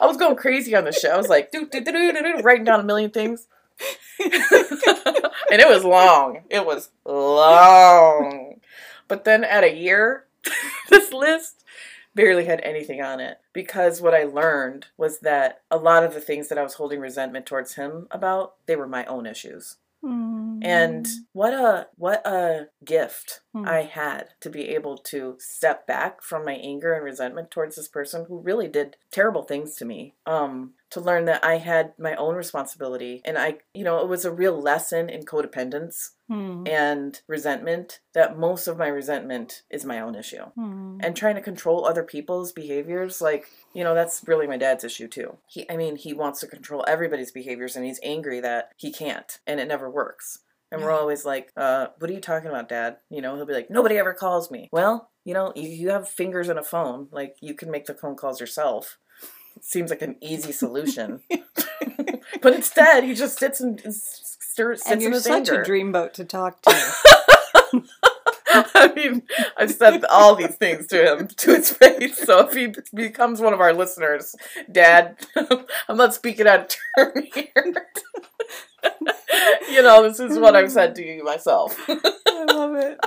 [0.00, 1.10] I was going crazy on the show.
[1.10, 1.52] I was like
[2.42, 3.46] writing down a million things
[4.20, 8.60] and it was long it was long
[9.08, 10.24] but then at a year
[10.90, 11.64] this list
[12.14, 16.20] barely had anything on it because what I learned was that a lot of the
[16.20, 19.76] things that I was holding resentment towards him about, they were my own issues.
[20.62, 23.66] And what a what a gift Hmm.
[23.66, 27.88] I had to be able to step back from my anger and resentment towards this
[27.88, 30.14] person who really did terrible things to me.
[30.24, 33.20] Um to learn that I had my own responsibility.
[33.26, 36.64] And I, you know, it was a real lesson in codependence Hmm.
[36.66, 40.42] and resentment that most of my resentment is my own issue.
[40.56, 40.98] Hmm.
[41.00, 45.06] And trying to control other people's behaviors, like, you know, that's really my dad's issue
[45.06, 45.36] too.
[45.46, 49.38] He, I mean, he wants to control everybody's behaviors and he's angry that he can't
[49.46, 50.40] and it never works.
[50.72, 52.96] And we're always like, uh, what are you talking about, dad?
[53.08, 54.68] You know, he'll be like, nobody ever calls me.
[54.72, 57.06] Well, you know, you, you have fingers and a phone.
[57.12, 58.98] Like, you can make the phone calls yourself.
[59.60, 61.20] Seems like an easy solution.
[62.42, 65.62] but instead, he just sits and stirs, sits and in you're such anger.
[65.62, 67.82] a dreamboat to talk to.
[68.48, 69.22] I mean,
[69.56, 72.18] I've said all these things to him to his face.
[72.24, 74.34] So if he becomes one of our listeners,
[74.70, 75.18] Dad,
[75.88, 76.60] I'm not speaking out
[76.96, 77.74] of turn here.
[79.70, 81.78] you know, this is what I've said to you myself.
[81.88, 82.98] I love it.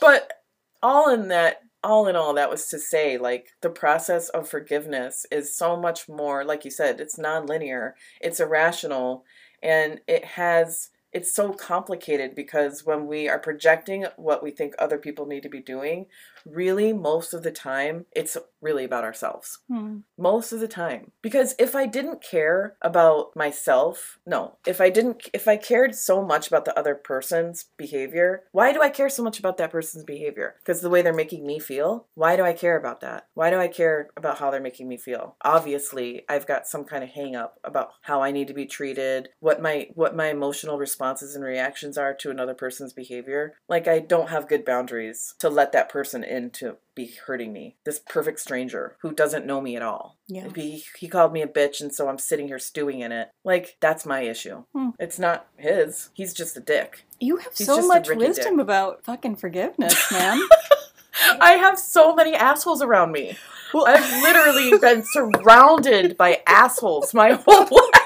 [0.00, 0.32] But
[0.82, 5.26] all in that, all in all, that was to say, like, the process of forgiveness
[5.30, 9.24] is so much more, like you said, it's non-linear, it's irrational,
[9.62, 14.98] and it has, it's so complicated because when we are projecting what we think other
[14.98, 16.06] people need to be doing,
[16.44, 19.58] really, most of the time, it's really about ourselves.
[19.68, 19.98] Hmm.
[20.18, 21.12] Most of the time.
[21.22, 26.24] Because if I didn't care about myself, no, if I didn't, if I cared so
[26.24, 30.04] much about the other person's behavior, why do I care so much about that person's
[30.04, 30.56] behavior?
[30.60, 32.06] Because the way they're making me feel?
[32.14, 33.28] Why do I care about that?
[33.34, 35.36] Why do I care about how they're making me feel?
[35.42, 39.28] Obviously, I've got some kind of hang up about how I need to be treated,
[39.40, 43.54] what my what my emotional responses and reactions are to another person's behavior.
[43.68, 47.76] Like I don't have good boundaries to let that person in to be hurting me.
[47.84, 50.16] This perfect stranger who doesn't know me at all.
[50.28, 50.48] Yeah.
[50.54, 53.30] He, he called me a bitch, and so I'm sitting here stewing in it.
[53.44, 54.64] Like, that's my issue.
[54.74, 54.90] Hmm.
[54.98, 56.10] It's not his.
[56.14, 57.04] He's just a dick.
[57.18, 58.62] You have He's so much wisdom dick.
[58.62, 60.40] about fucking forgiveness, man.
[61.40, 63.36] I have so many assholes around me.
[63.74, 67.99] well, I've literally been surrounded by assholes my whole life.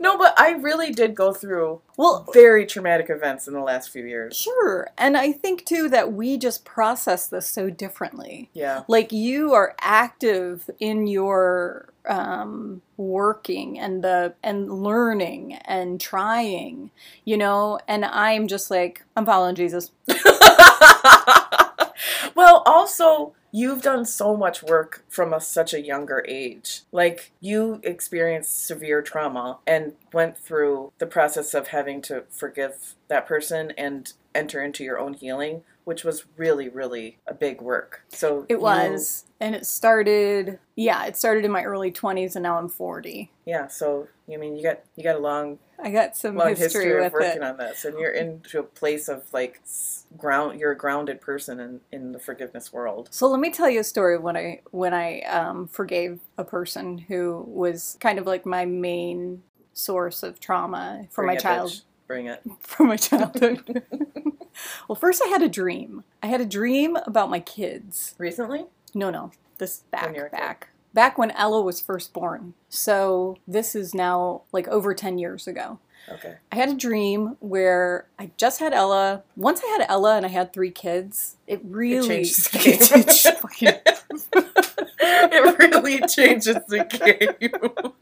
[0.00, 4.04] No, but I really did go through well, very traumatic events in the last few
[4.04, 4.36] years.
[4.36, 4.90] sure.
[4.96, 8.50] And I think too that we just process this so differently.
[8.52, 8.84] Yeah.
[8.88, 16.90] Like you are active in your um, working and the and learning and trying,
[17.24, 17.78] you know.
[17.86, 19.90] And I'm just like I'm following Jesus.
[22.34, 26.82] well, also, you've done so much work from a, such a younger age.
[26.92, 33.26] Like, you experienced severe trauma and went through the process of having to forgive that
[33.26, 38.02] person and enter into your own healing, which was really, really a big work.
[38.08, 40.58] So It you- was, and it started.
[40.76, 43.30] Yeah, it started in my early 20s, and now I'm 40.
[43.46, 43.66] yeah.
[43.68, 47.04] So I mean, you got you got a long, I got some long history, history,
[47.04, 47.44] of with working it.
[47.44, 49.62] on this, and you're into a place of like
[50.16, 50.58] ground.
[50.58, 53.08] You're a grounded person in in the forgiveness world.
[53.12, 56.44] So let me tell you a story of when I when I um, forgave a
[56.44, 61.82] person who was kind of like my main source of trauma for Bring my child.
[62.06, 62.42] Bring it.
[62.60, 63.82] for my childhood.
[64.88, 66.04] well, first I had a dream.
[66.22, 68.14] I had a dream about my kids.
[68.18, 68.64] Recently.
[68.94, 70.68] No, no, this back a kid.
[70.98, 72.54] Back when Ella was first born.
[72.68, 75.78] So this is now like over ten years ago.
[76.08, 76.34] Okay.
[76.50, 79.22] I had a dream where I just had Ella.
[79.36, 82.58] Once I had Ella and I had three kids, it really changed the
[83.60, 84.44] game.
[85.00, 87.34] It really changes the game.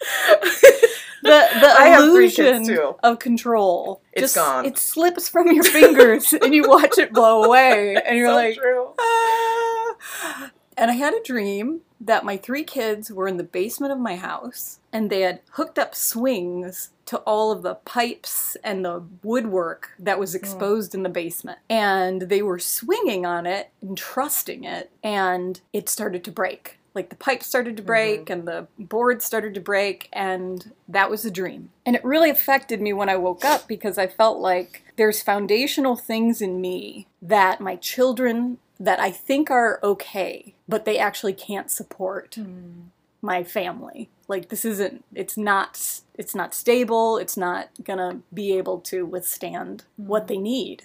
[1.23, 2.95] the the I have three kids, illusion too.
[3.03, 4.01] of control.
[4.15, 4.65] It's just, gone.
[4.65, 8.59] It slips from your fingers and you watch it blow away, and you're So like.
[8.99, 13.99] "Ah." And I had a dream that my three kids were in the basement of
[13.99, 19.03] my house and they had hooked up swings to all of the pipes and the
[19.23, 20.39] woodwork that was hmm.
[20.39, 21.59] exposed in the basement.
[21.71, 26.79] And they were swinging on it and trusting it, and it started to break.
[26.95, 28.33] Like the pipes started to break mm-hmm.
[28.33, 31.71] and the boards started to break, and that was a dream.
[31.85, 35.95] And it really affected me when I woke up because I felt like there's foundational
[35.95, 41.71] things in me that my children that I think are okay, but they actually can't
[41.71, 42.89] support hmm.
[43.23, 44.11] my family.
[44.29, 49.07] Like this isn't it's not it's not stable, it's not going to be able to
[49.07, 50.07] withstand hmm.
[50.07, 50.85] what they need.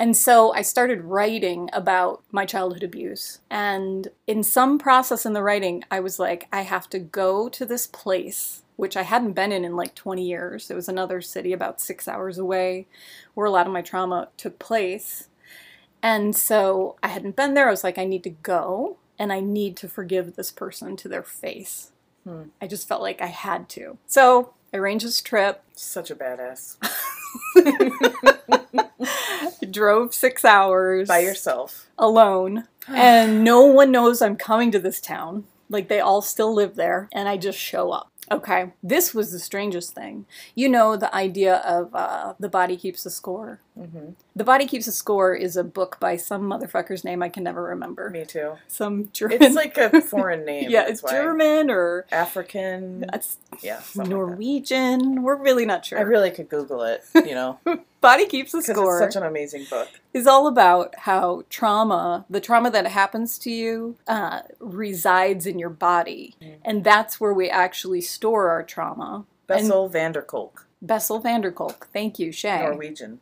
[0.00, 3.40] And so I started writing about my childhood abuse.
[3.50, 7.66] And in some process in the writing, I was like, I have to go to
[7.66, 10.70] this place, which I hadn't been in in like 20 years.
[10.70, 12.86] It was another city about six hours away
[13.34, 15.28] where a lot of my trauma took place.
[16.02, 17.68] And so I hadn't been there.
[17.68, 21.08] I was like, I need to go and I need to forgive this person to
[21.08, 21.90] their face.
[22.24, 22.44] Hmm.
[22.60, 23.98] I just felt like I had to.
[24.06, 26.76] So I arranged this trip, Such a badass.
[29.70, 31.88] drove six hours By yourself.
[31.98, 35.44] alone, and no one knows I'm coming to this town.
[35.68, 38.10] Like they all still live there, and I just show up.
[38.30, 40.26] Okay, this was the strangest thing.
[40.54, 43.60] You know, the idea of uh, the body keeps the score.
[43.86, 47.42] Hmm The Body Keeps a Score is a book by some motherfucker's name I can
[47.44, 48.10] never remember.
[48.10, 48.54] Me too.
[48.68, 49.42] Some German.
[49.42, 50.70] It's like a foreign name.
[50.70, 51.10] yeah, that's it's.
[51.12, 53.04] German or African.
[53.12, 53.80] it's Yeah.
[53.80, 54.28] something like.
[54.28, 55.22] Norwegian.
[55.22, 55.98] We're really not sure.
[55.98, 57.58] I really could Google it, you know,
[58.00, 59.88] Body Keeps a Score it's such an amazing book.
[60.14, 65.70] is all about how trauma, the trauma that happens to you, uh, resides in your
[65.70, 66.34] body.
[66.42, 66.54] Mm.
[66.64, 69.24] And that's where we actually store our trauma.
[69.48, 71.88] Bessel van der Kolk, Bessel van der Kolk.
[71.92, 72.60] Thank you, Shay.
[72.62, 73.20] Norwegian.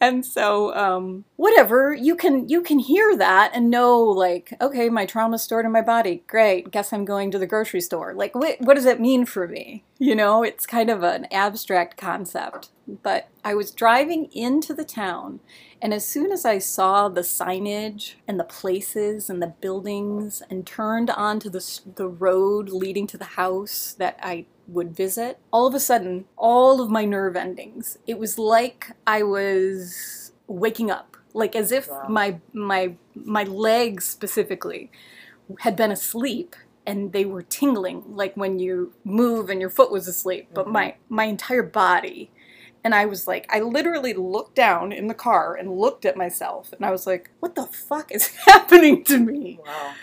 [0.00, 5.06] And so, um, whatever you can you can hear that and know like, okay, my
[5.06, 6.22] trauma's stored in my body.
[6.28, 6.70] Great.
[6.70, 8.14] Guess I'm going to the grocery store.
[8.14, 9.84] Like, what what does it mean for me?
[9.98, 12.70] You know, it's kind of an abstract concept.
[13.02, 15.40] But I was driving into the town,
[15.82, 20.64] and as soon as I saw the signage and the places and the buildings, and
[20.64, 25.74] turned onto the the road leading to the house that I would visit, all of
[25.74, 31.56] a sudden, all of my nerve endings, it was like I was waking up, like
[31.56, 32.06] as if Wow.
[32.08, 34.90] my my my legs specifically
[35.60, 36.56] had been asleep
[36.86, 40.72] and they were tingling like when you move and your foot was asleep, but Mhm.
[40.72, 42.32] my my entire body
[42.84, 46.72] and I was like, I literally looked down in the car and looked at myself,
[46.72, 49.60] and I was like, what the fuck is happening to me?
[49.66, 49.94] Wow.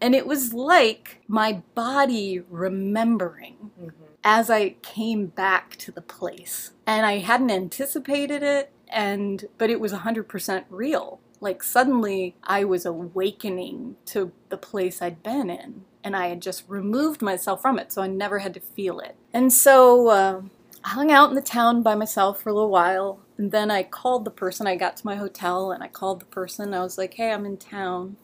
[0.00, 3.88] And it was like my body remembering hmm
[4.24, 6.72] as I came back to the place.
[6.86, 11.20] And I hadn't anticipated it and but it was 100% real.
[11.40, 16.64] Like suddenly I was awakening to the place I'd been in and I had just
[16.68, 19.16] removed myself from it so I never had to feel it.
[19.32, 20.42] And so uh,
[20.84, 23.82] I hung out in the town by myself for a little while and then I
[23.82, 26.98] called the person I got to my hotel and I called the person I was
[26.98, 28.16] like, "Hey, I'm in town."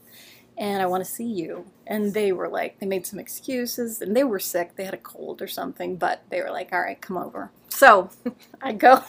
[0.59, 1.67] And I want to see you.
[1.87, 4.75] And they were like, they made some excuses and they were sick.
[4.75, 7.51] They had a cold or something, but they were like, all right, come over.
[7.69, 8.11] So
[8.61, 9.05] I go,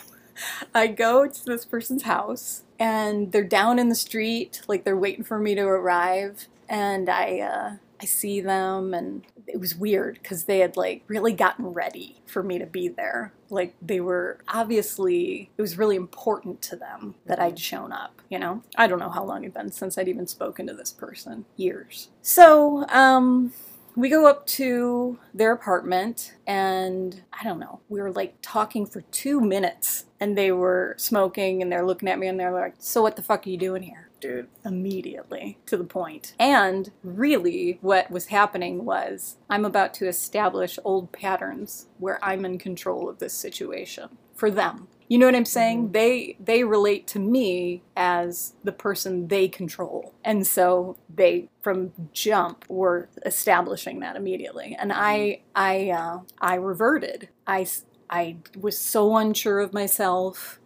[0.74, 5.24] I go to this person's house and they're down in the street, like they're waiting
[5.26, 6.47] for me to arrive.
[6.70, 11.34] And I, uh, I see them and it was weird because they had like really
[11.34, 13.34] gotten ready for me to be there.
[13.50, 18.39] Like they were obviously, it was really important to them that I'd shown up, you
[18.39, 18.64] know?
[18.78, 21.45] I don't know how long it'd been since I'd even spoken to this person.
[21.58, 22.10] Years.
[22.22, 23.54] So, um,
[23.95, 29.02] we go up to their apartment and I don't know, we were like talking for
[29.02, 33.02] two minutes and they were smoking and they're looking at me and they're like, So
[33.02, 34.09] what the fuck are you doing here?
[34.20, 34.47] Dude.
[34.65, 36.34] immediately to the point.
[36.39, 42.57] And really, what was happening was I'm about to establish old patterns where I'm in
[42.57, 44.88] control of this situation for them.
[45.07, 45.91] You know what I'm saying?
[45.91, 50.13] They they relate to me as the person they control.
[50.24, 54.76] And so they from jump were establishing that immediately.
[54.80, 57.30] And I I uh, I reverted.
[57.47, 60.59] I s- I was so unsure of myself.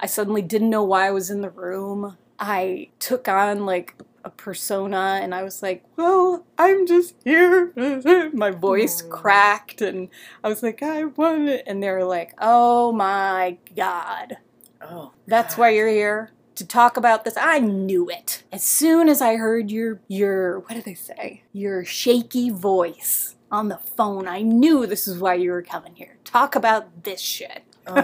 [0.00, 2.16] I suddenly didn't know why I was in the room.
[2.40, 7.72] I took on like a persona and I was like, well, I'm just here.
[8.34, 9.10] My voice Mm.
[9.10, 10.08] cracked and
[10.42, 11.64] I was like, I want it.
[11.66, 14.38] And they were like, oh my God,
[14.82, 15.12] Oh.
[15.26, 17.34] that's why you're here to talk about this.
[17.38, 18.42] I knew it.
[18.52, 21.42] As soon as I heard your, your, what did they say?
[21.52, 26.16] Your shaky voice on the phone, I knew this is why you were coming here.
[26.24, 27.62] Talk about this shit.
[27.86, 27.94] Oh,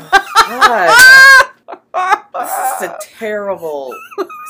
[0.48, 1.12] God.
[3.18, 3.94] terrible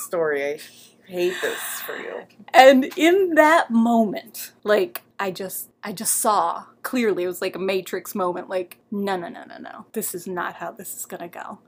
[0.04, 0.44] story.
[0.44, 0.60] I
[1.06, 2.22] hate this for you.
[2.52, 7.60] And in that moment, like I just I just saw clearly it was like a
[7.60, 9.86] matrix moment like no no no no no.
[9.92, 11.58] This is not how this is going to go.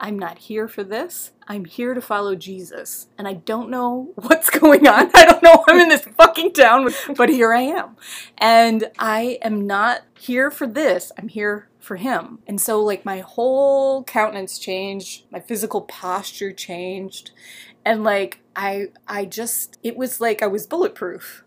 [0.00, 1.30] I'm not here for this.
[1.46, 3.06] I'm here to follow Jesus.
[3.16, 5.10] And I don't know what's going on.
[5.14, 7.96] I don't know I'm in this fucking town, but here I am.
[8.38, 11.12] And I am not here for this.
[11.18, 12.40] I'm here for him.
[12.46, 17.30] And so like my whole countenance changed, my physical posture changed,
[17.84, 21.44] and like I I just it was like I was bulletproof.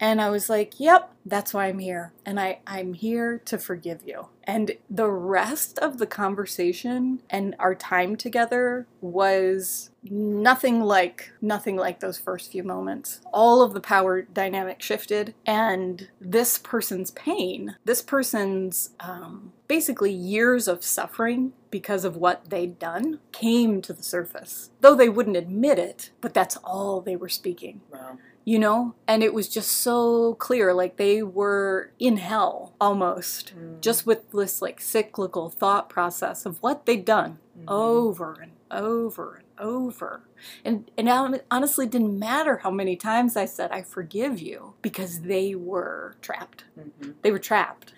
[0.00, 2.12] And I was like, "Yep, that's why I'm here.
[2.24, 7.74] And I I'm here to forgive you." And the rest of the conversation and our
[7.74, 13.20] time together was nothing like nothing like those first few moments.
[13.32, 20.66] All of the power dynamic shifted, and this person's pain, this person's um, basically years
[20.68, 24.70] of suffering because of what they'd done, came to the surface.
[24.80, 28.18] Though they wouldn't admit it, but that's all they were speaking Wow.
[28.50, 28.94] You know?
[29.06, 33.80] And it was just so clear, like they were in hell almost, Mm.
[33.80, 37.38] just with this like cyclical thought process of what they'd done.
[37.68, 40.22] over and over and over.
[40.64, 45.20] And and hon- honestly didn't matter how many times I said I forgive you because
[45.32, 46.64] they were trapped.
[46.78, 47.14] Mhm.
[47.22, 47.92] They were trapped.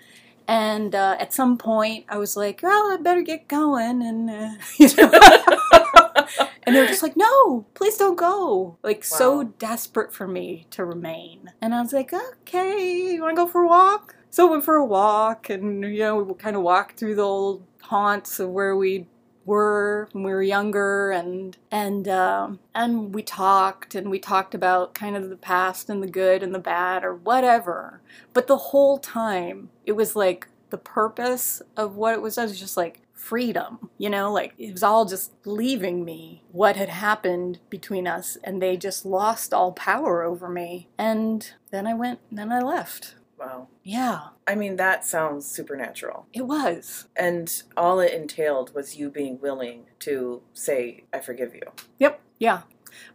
[0.49, 4.51] And uh, at some point, I was like, "Well, I better get going," and uh,
[4.81, 5.11] you know,
[6.65, 11.53] and they're just like, "No, please don't go!" Like so desperate for me to remain.
[11.61, 14.65] And I was like, "Okay, you want to go for a walk?" So we went
[14.65, 18.51] for a walk, and you know, we kind of walked through the old haunts of
[18.51, 19.07] where we
[19.45, 24.95] were when we were younger, and and um, and we talked, and we talked about
[24.95, 28.01] kind of the past and the good and the bad or whatever.
[28.33, 32.39] But the whole time, it was like the purpose of what it was.
[32.39, 36.75] I was just like freedom, you know, like it was all just leaving me what
[36.77, 40.89] had happened between us, and they just lost all power over me.
[40.99, 43.15] And then I went, then I left.
[43.39, 43.69] Wow.
[43.85, 46.27] Yeah, I mean, that sounds supernatural.
[46.33, 47.07] it was.
[47.17, 51.63] And all it entailed was you being willing to say, I forgive you.
[51.99, 52.21] Yep.
[52.39, 52.63] Yeah.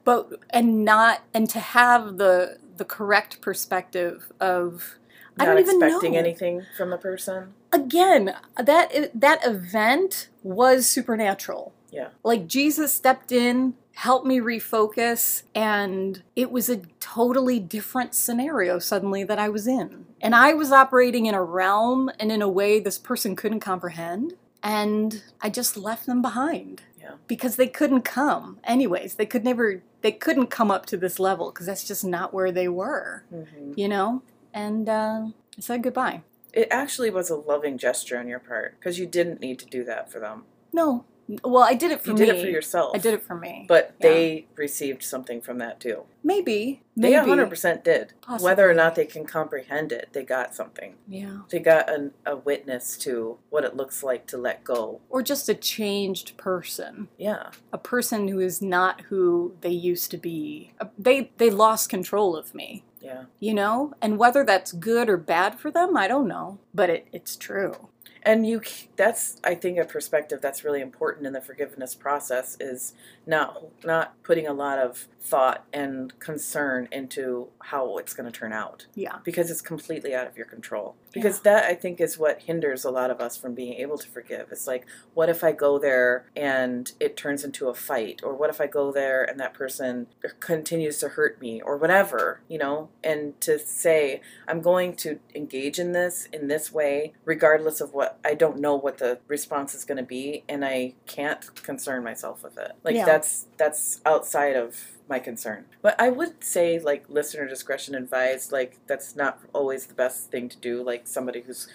[0.03, 4.97] But and not and to have the the correct perspective of
[5.39, 6.19] I Not don't even expecting know.
[6.19, 7.53] anything from the person.
[7.71, 11.73] again that that event was supernatural.
[11.91, 12.09] Yeah.
[12.23, 19.23] Like Jesus stepped in, helped me refocus, and it was a totally different scenario suddenly
[19.23, 20.05] that I was in.
[20.21, 24.33] And I was operating in a realm and in a way this person couldn't comprehend.
[24.63, 27.11] And I just left them behind Yeah.
[27.27, 28.59] because they couldn't come.
[28.65, 32.33] Anyways, they could never, they couldn't come up to this level because that's just not
[32.33, 34.21] where they were, hmm you know?
[34.53, 35.27] And uh,
[35.59, 36.21] said goodbye.
[36.53, 39.83] It actually was a loving gesture on your part because you didn't need to do
[39.83, 40.45] that for them.
[40.73, 41.05] No.
[41.43, 42.25] Well, I did it for You me.
[42.25, 42.91] did it for yourself.
[42.95, 43.65] I did it for me.
[43.67, 44.07] But Yeah.
[44.09, 46.03] they received something from that too.
[46.23, 46.81] maybe.
[46.97, 47.25] They Maybe.
[47.29, 48.13] 100% did.
[48.21, 48.43] Possibly.
[48.45, 50.95] Whether or not they can comprehend it, they got something.
[51.07, 51.39] Yeah.
[51.49, 54.99] They got an, a witness to what it looks like to let go.
[55.09, 57.07] Or just a changed person.
[57.17, 57.51] Yeah.
[57.71, 60.73] A person who is not who they used to be.
[60.97, 62.83] They they lost control of me.
[62.99, 63.25] Yeah.
[63.39, 63.93] You know?
[64.01, 66.59] And whether that's good or bad for them, I don't know.
[66.73, 67.87] But it, it's true.
[68.23, 68.61] And you
[68.95, 72.93] that's I think a perspective that's really important in the forgiveness process is
[73.25, 78.53] not not putting a lot of thought and concern into how it's going to turn
[78.53, 79.17] out Yeah.
[79.23, 80.95] because it's completely out of your control.
[81.13, 84.07] Because that I think is what hinders a lot of us from being able to
[84.07, 84.47] forgive.
[84.51, 88.49] It's like what if I go there and it turns into a fight or what
[88.49, 90.07] if I go there and that person
[90.39, 92.89] continues to hurt me or whatever, you know?
[93.03, 98.19] And to say I'm going to engage in this in this way, regardless of what
[98.23, 102.43] I don't know what the response is going to be, and I can't concern myself
[102.43, 102.73] with it.
[102.83, 103.05] Like Yeah.
[103.05, 105.65] that's that's outside of my concern.
[105.81, 108.51] But I would say like listener discretion advised.
[108.51, 110.83] Like that's not always the best thing to do.
[110.83, 111.67] Like somebody who's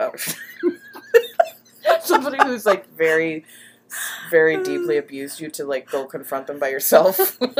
[0.00, 0.10] uh,
[2.00, 3.44] somebody who's like very
[4.30, 7.40] very deeply abused you to like go confront them by yourself.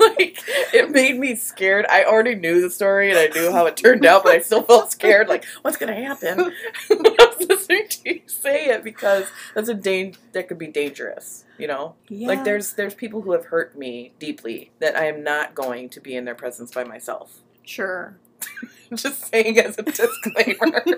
[0.00, 0.38] like
[0.72, 1.86] it made me scared.
[1.88, 4.62] I already knew the story and I knew how it turned out, but I still
[4.62, 5.28] felt scared.
[5.28, 6.52] Like, what's gonna happen?
[7.76, 11.44] when I was listening to say it because that's a dang that could be dangerous.
[11.58, 12.28] You know, Yeah.
[12.28, 16.00] like there's there's people who have hurt me deeply that I am not going to
[16.00, 17.38] be in their presence by myself.
[17.64, 18.16] Sure.
[18.94, 20.84] Just saying as a disclaimer.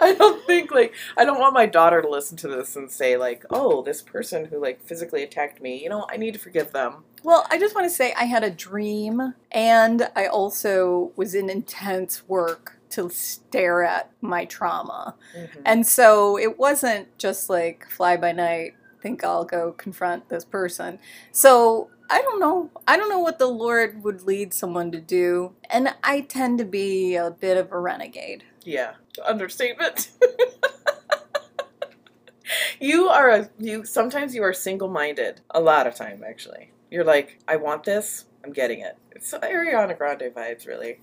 [0.00, 3.16] I don't think like I don't want my daughter to listen to this and say
[3.16, 6.72] like, "Oh, this person who like physically attacked me, you know, I need to forgive
[6.72, 11.34] them." Well, I just want to say I had a dream and I also was
[11.34, 15.14] in intense work to stare at my trauma.
[15.36, 15.62] Mhm.
[15.64, 20.98] And so it wasn't just like fly by night, think I'll go confront this person.
[21.32, 22.70] So I don't know.
[22.86, 25.54] I don't know what the Lord would lead someone to do.
[25.68, 28.44] And I tend to be a bit of a renegade.
[28.64, 30.10] Yeah, understatement.
[32.80, 33.84] you are a you.
[33.84, 35.40] Sometimes you are single-minded.
[35.50, 36.72] A lot of time, actually.
[36.90, 38.24] You're like, I want this.
[38.44, 38.96] I'm getting it.
[39.10, 41.00] It's Ariana Grande vibes, really.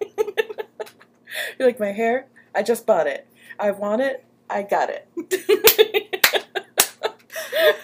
[1.58, 2.26] You're like, my hair.
[2.54, 3.26] I just bought it.
[3.58, 4.24] I want it.
[4.50, 5.08] I got it.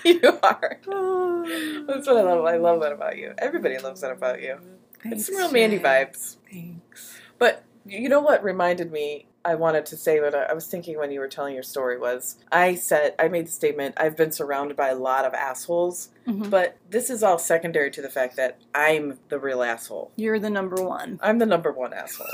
[0.05, 0.78] you are.
[1.86, 2.44] That's what I love.
[2.44, 3.34] I love that about you.
[3.38, 4.59] Everybody loves that about you.
[5.05, 6.36] It's some real Mandy vibes.
[6.51, 7.18] Thanks.
[7.38, 9.26] But you know what reminded me?
[9.44, 12.36] I wanted to say what I was thinking when you were telling your story was
[12.53, 16.51] I said I made the statement I've been surrounded by a lot of assholes, Mhm.
[16.51, 20.11] but this is all secondary to the fact that I'm the real asshole.
[20.16, 21.18] You're the number one.
[21.22, 22.26] I'm the number one asshole.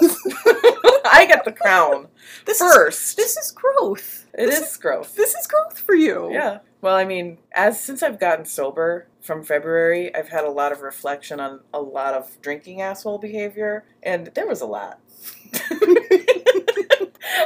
[1.05, 2.09] I get the crown
[2.47, 3.11] This first.
[3.11, 4.27] is this is growth.
[4.35, 5.15] it this is growth.
[5.15, 6.31] This is growth for you.
[6.33, 6.59] Yeah.
[6.81, 10.83] Well, I mean, as since I've gotten sober from February, I've had a lot of
[10.83, 14.99] reflection on a lot of drinking asshole behavior, and there was a lot.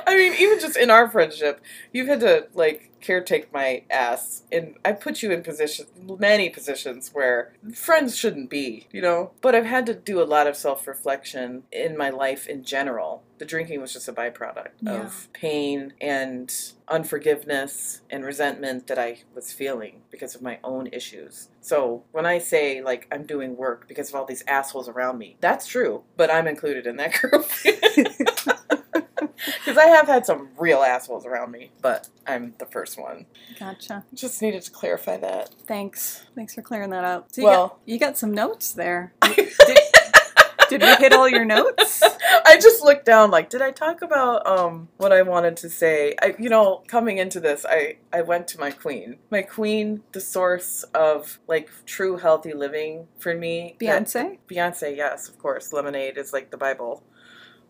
[0.07, 1.61] I mean, even just in our friendship,
[1.93, 7.11] you've had to like caretake my ass, and I put you in positions, many positions
[7.12, 9.30] where friends shouldn't be, you know.
[9.41, 13.22] But I've had to do a lot of self reflection in my life in general.
[13.39, 15.05] The drinking was just a byproduct Yeah.
[15.05, 16.53] of pain and
[16.89, 21.49] unforgiveness and resentment that I was feeling because of my own issues.
[21.61, 25.36] So when I say like I'm doing work because of all these assholes around me,
[25.41, 27.47] that's true, but I'm included in that group.
[29.79, 33.26] I have had some real assholes around me, but I'm the first one.
[33.59, 34.05] Gotcha.
[34.14, 35.51] Just needed to clarify that.
[35.66, 36.26] Thanks.
[36.35, 37.29] Thanks for clearing that up.
[37.33, 39.12] So you, Well- got, you got some notes there.
[40.70, 42.03] Did, did we hit all your notes?
[42.45, 46.14] I just looked down like did I talk about um what I wanted to say?
[46.20, 49.16] I you know, coming into this, I I went to my queen.
[49.31, 53.76] My queen, the source of like true healthy living for me.
[53.81, 54.39] Beyonce?
[54.51, 55.72] Beyonce, yes, of course.
[55.72, 57.03] Lemonade is like the Bible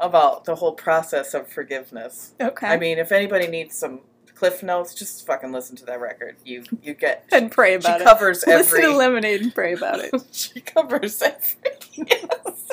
[0.00, 2.34] about the whole process of forgiveness.
[2.40, 2.66] Okay.
[2.66, 4.00] I mean, if anybody needs some
[4.34, 6.36] cliff notes, just fucking listen to that record.
[6.44, 8.04] You you get and pray she about it.
[8.04, 8.58] She covers everything.
[8.58, 10.14] Listen every to Lemonade and pray about it.
[10.32, 11.56] she covers every
[11.96, 12.68] yes.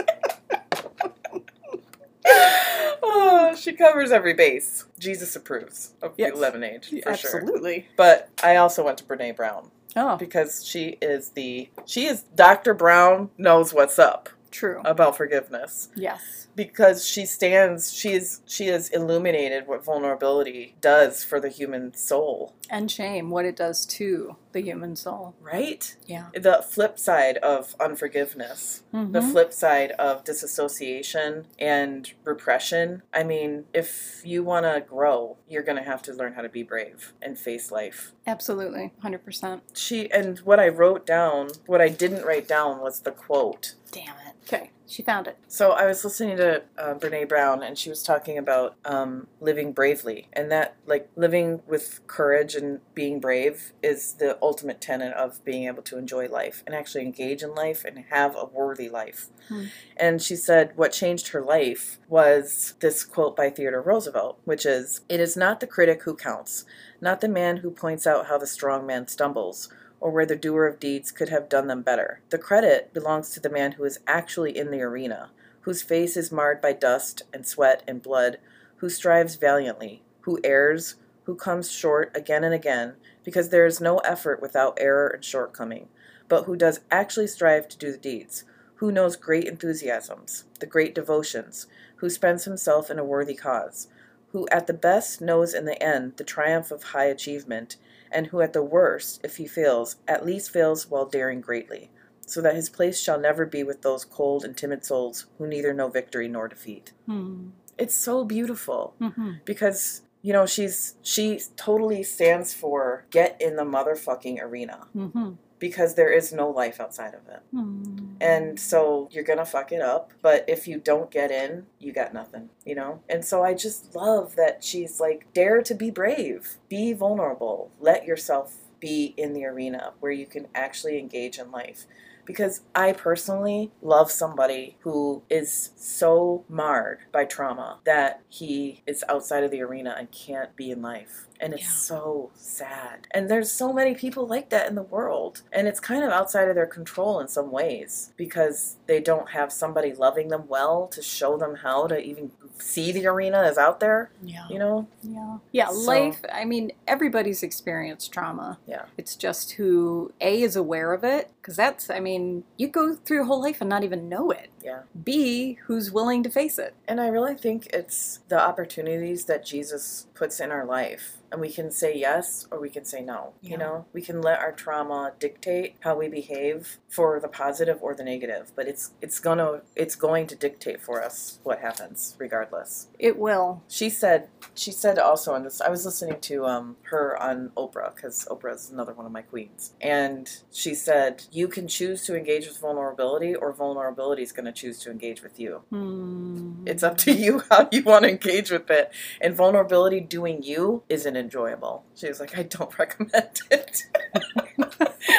[3.04, 4.86] oh, she covers every base.
[5.00, 6.36] Jesus approves of Yes.
[6.36, 7.40] lemonade for sure.
[7.40, 7.88] Absolutely.
[7.96, 12.74] But I also went to Brene Brown Oh, because she is the she is Dr.
[12.74, 14.82] Brown knows what's up true.
[14.84, 16.45] about forgiveness yes.
[16.56, 22.54] Because she stands she is she has illuminated what vulnerability does for the human soul
[22.70, 25.36] And shame, what it does to the human soul.
[25.42, 26.28] right Yeah.
[26.34, 29.32] the flip side of unforgiveness the Mhm.
[29.32, 35.78] flip side of disassociation and repression i mean if you want to grow you're going
[35.78, 38.94] to have to learn how to be brave and face life Absolutely.
[39.04, 39.62] 100%.
[39.78, 44.16] she and what i wrote down what i didn't write down was the quote Damn
[44.28, 44.36] it.
[44.44, 44.72] Okay.
[44.88, 45.38] She found it.
[45.48, 49.72] So I was listening to uh, Brene Brown, and she was talking about um, living
[49.72, 55.44] bravely, and that like living with courage and being brave is the ultimate tenet of
[55.44, 59.30] being able to enjoy life and actually engage in life and have a worthy life.
[59.48, 59.66] Hmm.
[59.98, 65.02] And she said what changed her life was this quote by Theodore Roosevelt, which is,
[65.10, 66.66] "It is not the critic who counts,
[67.02, 69.70] not the man who points out how the strong man stumbles."
[70.00, 72.22] Or where the doer of deeds could have done them better.
[72.30, 75.32] The credit belongs to the man who is actually in the arena,
[75.62, 78.38] whose face is marred by dust and sweat and blood,
[78.78, 82.94] who strives valiantly, who errs, who comes short again and again,
[83.24, 85.88] because there is no effort without error and shortcoming,
[86.28, 88.44] but who does actually strive to do the deeds,
[88.76, 91.68] who knows great enthusiasms, the great devotions,
[91.98, 93.88] who spends himself in a worthy cause,
[94.32, 97.78] who at the best knows in the end the triumph of high achievement,
[98.16, 101.92] and who at the worst, if he fails, at least fails while daring greatly,
[102.26, 105.74] so that his place shall never be with those cold and timid souls who neither
[105.74, 106.94] know victory nor defeat.
[107.06, 107.50] Hmm.
[107.78, 109.32] It's so beautiful Mm-hmm.
[109.46, 115.32] because you know she's she totally stands for get in the motherfucking arena Mm-hmm.
[115.60, 117.42] Because there is no life outside of it.
[117.52, 118.16] Hmm.
[118.20, 122.14] And so you're gonna fuck it up, but if you don't get in, you got
[122.14, 123.02] nothing, you know?
[123.10, 128.06] And so I just love that she's like, dare to be brave, be vulnerable, let
[128.06, 131.86] yourself be in the arena where you can actually engage in life.
[132.26, 139.44] Because I personally love somebody who is so marred by trauma that he is outside
[139.44, 141.28] of the arena and can't be in life.
[141.40, 141.70] And it's Yeah.
[141.70, 143.08] so sad.
[143.12, 145.42] And there's so many people like that in the world.
[145.52, 149.52] And it's kind of outside of their control in some ways because they don't have
[149.52, 153.80] somebody loving them well to show them how to even see the arena is out
[153.82, 154.48] there, Yeah.
[154.50, 154.88] you know?
[155.04, 155.38] Yeah.
[155.52, 158.60] Yeah, So- life, I mean, everybody's experienced trauma.
[158.66, 158.86] Yeah.
[158.98, 163.18] It's just who, A, is aware of it, because that's, I mean, you go through
[163.18, 164.50] your whole life and not even know it.
[164.66, 164.82] Yeah.
[165.04, 166.74] B, who's willing to face it.
[166.88, 171.18] And I really think it's the opportunities that Jesus puts in our life.
[171.32, 173.34] And we can say yes or we can say no.
[173.42, 173.52] Yeah.
[173.52, 177.94] You know, we can let our trauma dictate how we behave for the positive or
[177.94, 182.88] the negative, but it's it's gonna it's going to dictate for us what happens regardless.
[182.98, 183.62] It will.
[183.68, 187.94] She said she said also on this I was listening to um her on Oprah
[187.96, 189.74] cuz Oprah is another one of my queens.
[189.82, 194.54] And she said you can choose to engage with vulnerability or vulnerability is going to
[194.56, 195.62] choose to engage with you.
[195.70, 196.64] Hmm.
[196.66, 198.92] It's up to you how you want to engage with it.
[199.22, 201.84] And vulnerability doing you isn't enjoyable.
[201.96, 203.84] She was like, I don't recommend it.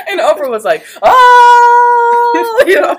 [0.08, 2.98] and Oprah was like, oh, you know,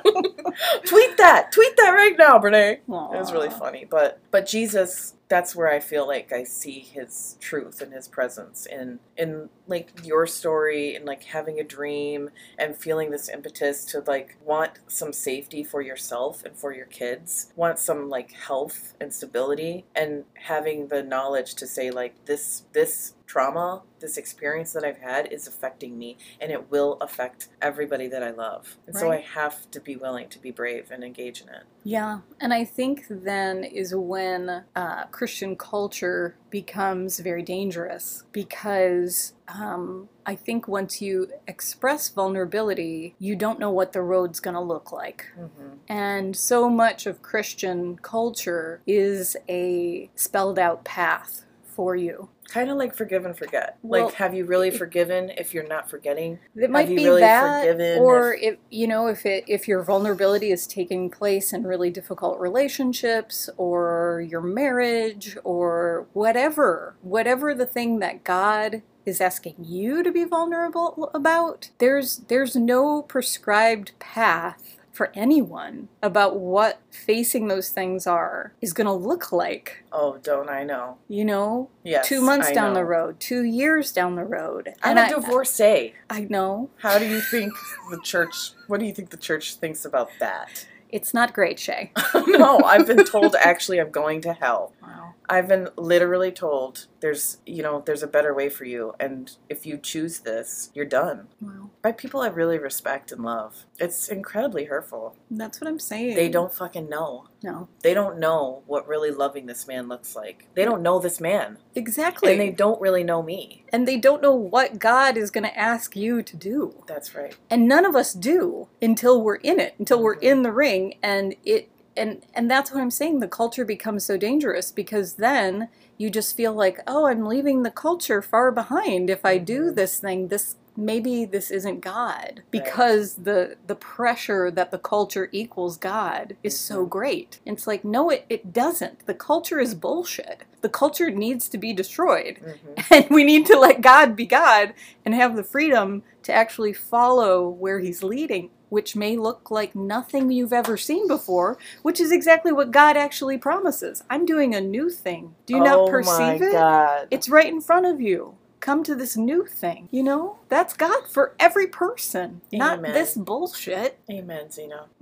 [0.86, 2.80] tweet that, tweet that right now, Brene.
[2.88, 3.14] Aw.
[3.14, 7.38] It was really funny, but but Jesus that's where I feel like I see his
[7.42, 12.76] truth and his presence in in like your story and like having a dream and
[12.76, 17.80] feeling this impetus to like want some safety for yourself and for your kids, want
[17.80, 23.84] some like health and stability and having the knowledge to say like this this trauma,
[24.00, 28.32] this experience that I've had is affecting me and it will affect everybody that I
[28.32, 28.78] love.
[28.88, 31.64] And so I have to be willing to be brave and engage in it.
[31.84, 40.10] Yeah, and I think then is when uh, Christian culture becomes very dangerous because um,
[40.26, 44.92] I think once you express vulnerability, you don't know what the road's going to look
[44.92, 45.28] like.
[45.40, 45.70] Mm-hmm.
[45.88, 51.46] And so much of Christian culture is a spelled out path
[51.78, 52.28] for you.
[52.50, 53.78] Kind of like forgive and forget.
[53.84, 56.40] Well, like, have you really it- forgiven if you're not forgetting?
[56.56, 59.84] It might you be really that, forgiven or if, you know, if it if your
[59.84, 67.68] vulnerability is taking place in really difficult relationships, or your marriage, or whatever, whatever the
[67.68, 74.77] thing that God is asking you to be vulnerable about, there's there's no prescribed path
[74.98, 79.84] for anyone about what facing those things are is going to look like.
[79.92, 80.98] Oh, don't I know?
[81.08, 82.08] You know, Yes.
[82.08, 85.10] two months I down the road, two years down the road, I'm and a I,
[85.22, 85.94] divorcee.
[86.10, 87.54] I know How do you think
[87.92, 88.52] the church?
[88.66, 90.66] What do you think the church thinks about that?
[90.90, 91.92] it's not great, Shay.
[92.28, 94.72] no, I've been told actually I'm going to hell.
[94.82, 95.14] Wow.
[95.30, 99.66] I've been literally told there's you know there's a better way for you, and if
[99.66, 101.28] you choose this, you're done.
[101.42, 101.70] Wow.
[101.82, 103.66] By people I really respect and love.
[103.80, 105.16] It's incredibly hurtful.
[105.30, 106.16] That's what I'm saying.
[106.16, 107.28] They don't fucking know.
[107.44, 107.68] No.
[107.84, 110.48] They don't know what really loving this man looks like.
[110.56, 111.58] They don't know this man.
[111.76, 112.32] Exactly.
[112.32, 113.64] And they don't really know me.
[113.72, 116.84] and they don't know what God is going to ask you to do.
[116.88, 117.36] That's right.
[117.50, 120.24] And none of us do until we're in it, until we're Mhm.
[120.24, 124.18] in the ring and it and and that's what I'm saying the culture becomes so
[124.18, 129.26] dangerous because then you just feel like, "Oh, I'm leaving the culture far behind if
[129.26, 129.76] I do Mhm.
[129.76, 130.28] this thing.
[130.30, 136.60] This maybe this isn't God because the the pressure that the culture equals God is
[136.60, 136.90] so Mhm.
[136.90, 137.42] great.
[137.46, 139.08] It's like, no, it, it doesn't.
[139.08, 140.46] The culture is bullshit.
[140.62, 142.40] The culture needs to be destroyed.
[142.44, 144.76] hmm And we need to let God be God
[145.06, 150.32] and have the freedom to actually follow where He's leading, which may look like nothing
[150.32, 154.04] you've ever seen before, which is exactly what God actually promises.
[154.10, 155.38] I'm doing a new thing.
[155.48, 156.54] Do you not perceive oh it?
[156.54, 157.08] God.
[157.12, 158.40] It's right in front of you.
[158.60, 159.88] Come to this new thing.
[159.92, 160.40] You know?
[160.50, 162.94] That's God for every person, not Amen.
[162.94, 164.00] this bullshit.
[164.10, 164.86] Amen, Zena.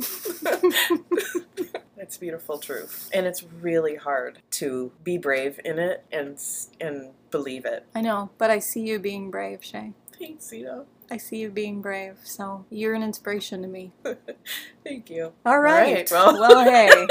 [1.97, 6.38] it's beautiful truth, and it's really hard to be brave in it and
[6.80, 7.86] and believe it.
[7.95, 9.93] I know, but I see you being brave, Shay.
[10.18, 10.86] Thanks, Zena.
[11.10, 13.91] I see you being brave, so you're an inspiration to me.
[14.84, 15.34] Thank you.
[15.45, 15.93] All right.
[15.93, 16.39] right, well.
[16.39, 17.08] well, hey.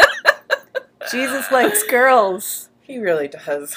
[1.11, 2.71] Jesus likes girls.
[2.81, 3.77] He really does.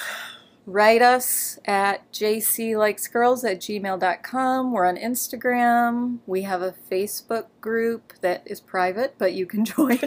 [0.70, 4.74] Write us at jclikesgirls at gmail.com.
[4.74, 6.18] We're on Instagram.
[6.26, 9.98] We have a Facebook group that is private, but you can join.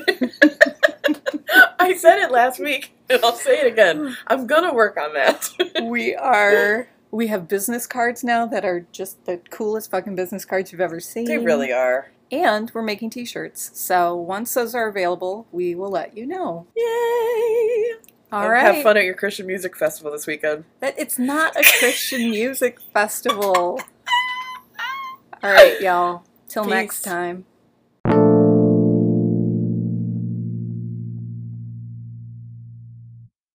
[1.80, 4.14] I said it last week, and I'll say it again.
[4.26, 5.48] I'm gonna work on that.
[5.82, 6.88] we are.
[7.10, 11.00] We have business cards now that are just the coolest fucking business cards you've ever
[11.00, 11.24] seen.
[11.24, 12.12] they really are.
[12.30, 13.70] And we're making t shirts.
[13.72, 16.66] So once those are available, we will let you know.
[16.76, 17.94] Yay!
[18.32, 18.74] All And right.
[18.74, 20.64] Have fun at your Christian music festival this weekend.
[20.80, 23.80] That it's not a Christian music festival.
[25.42, 26.24] All right, y'all.
[26.48, 27.46] Till next time.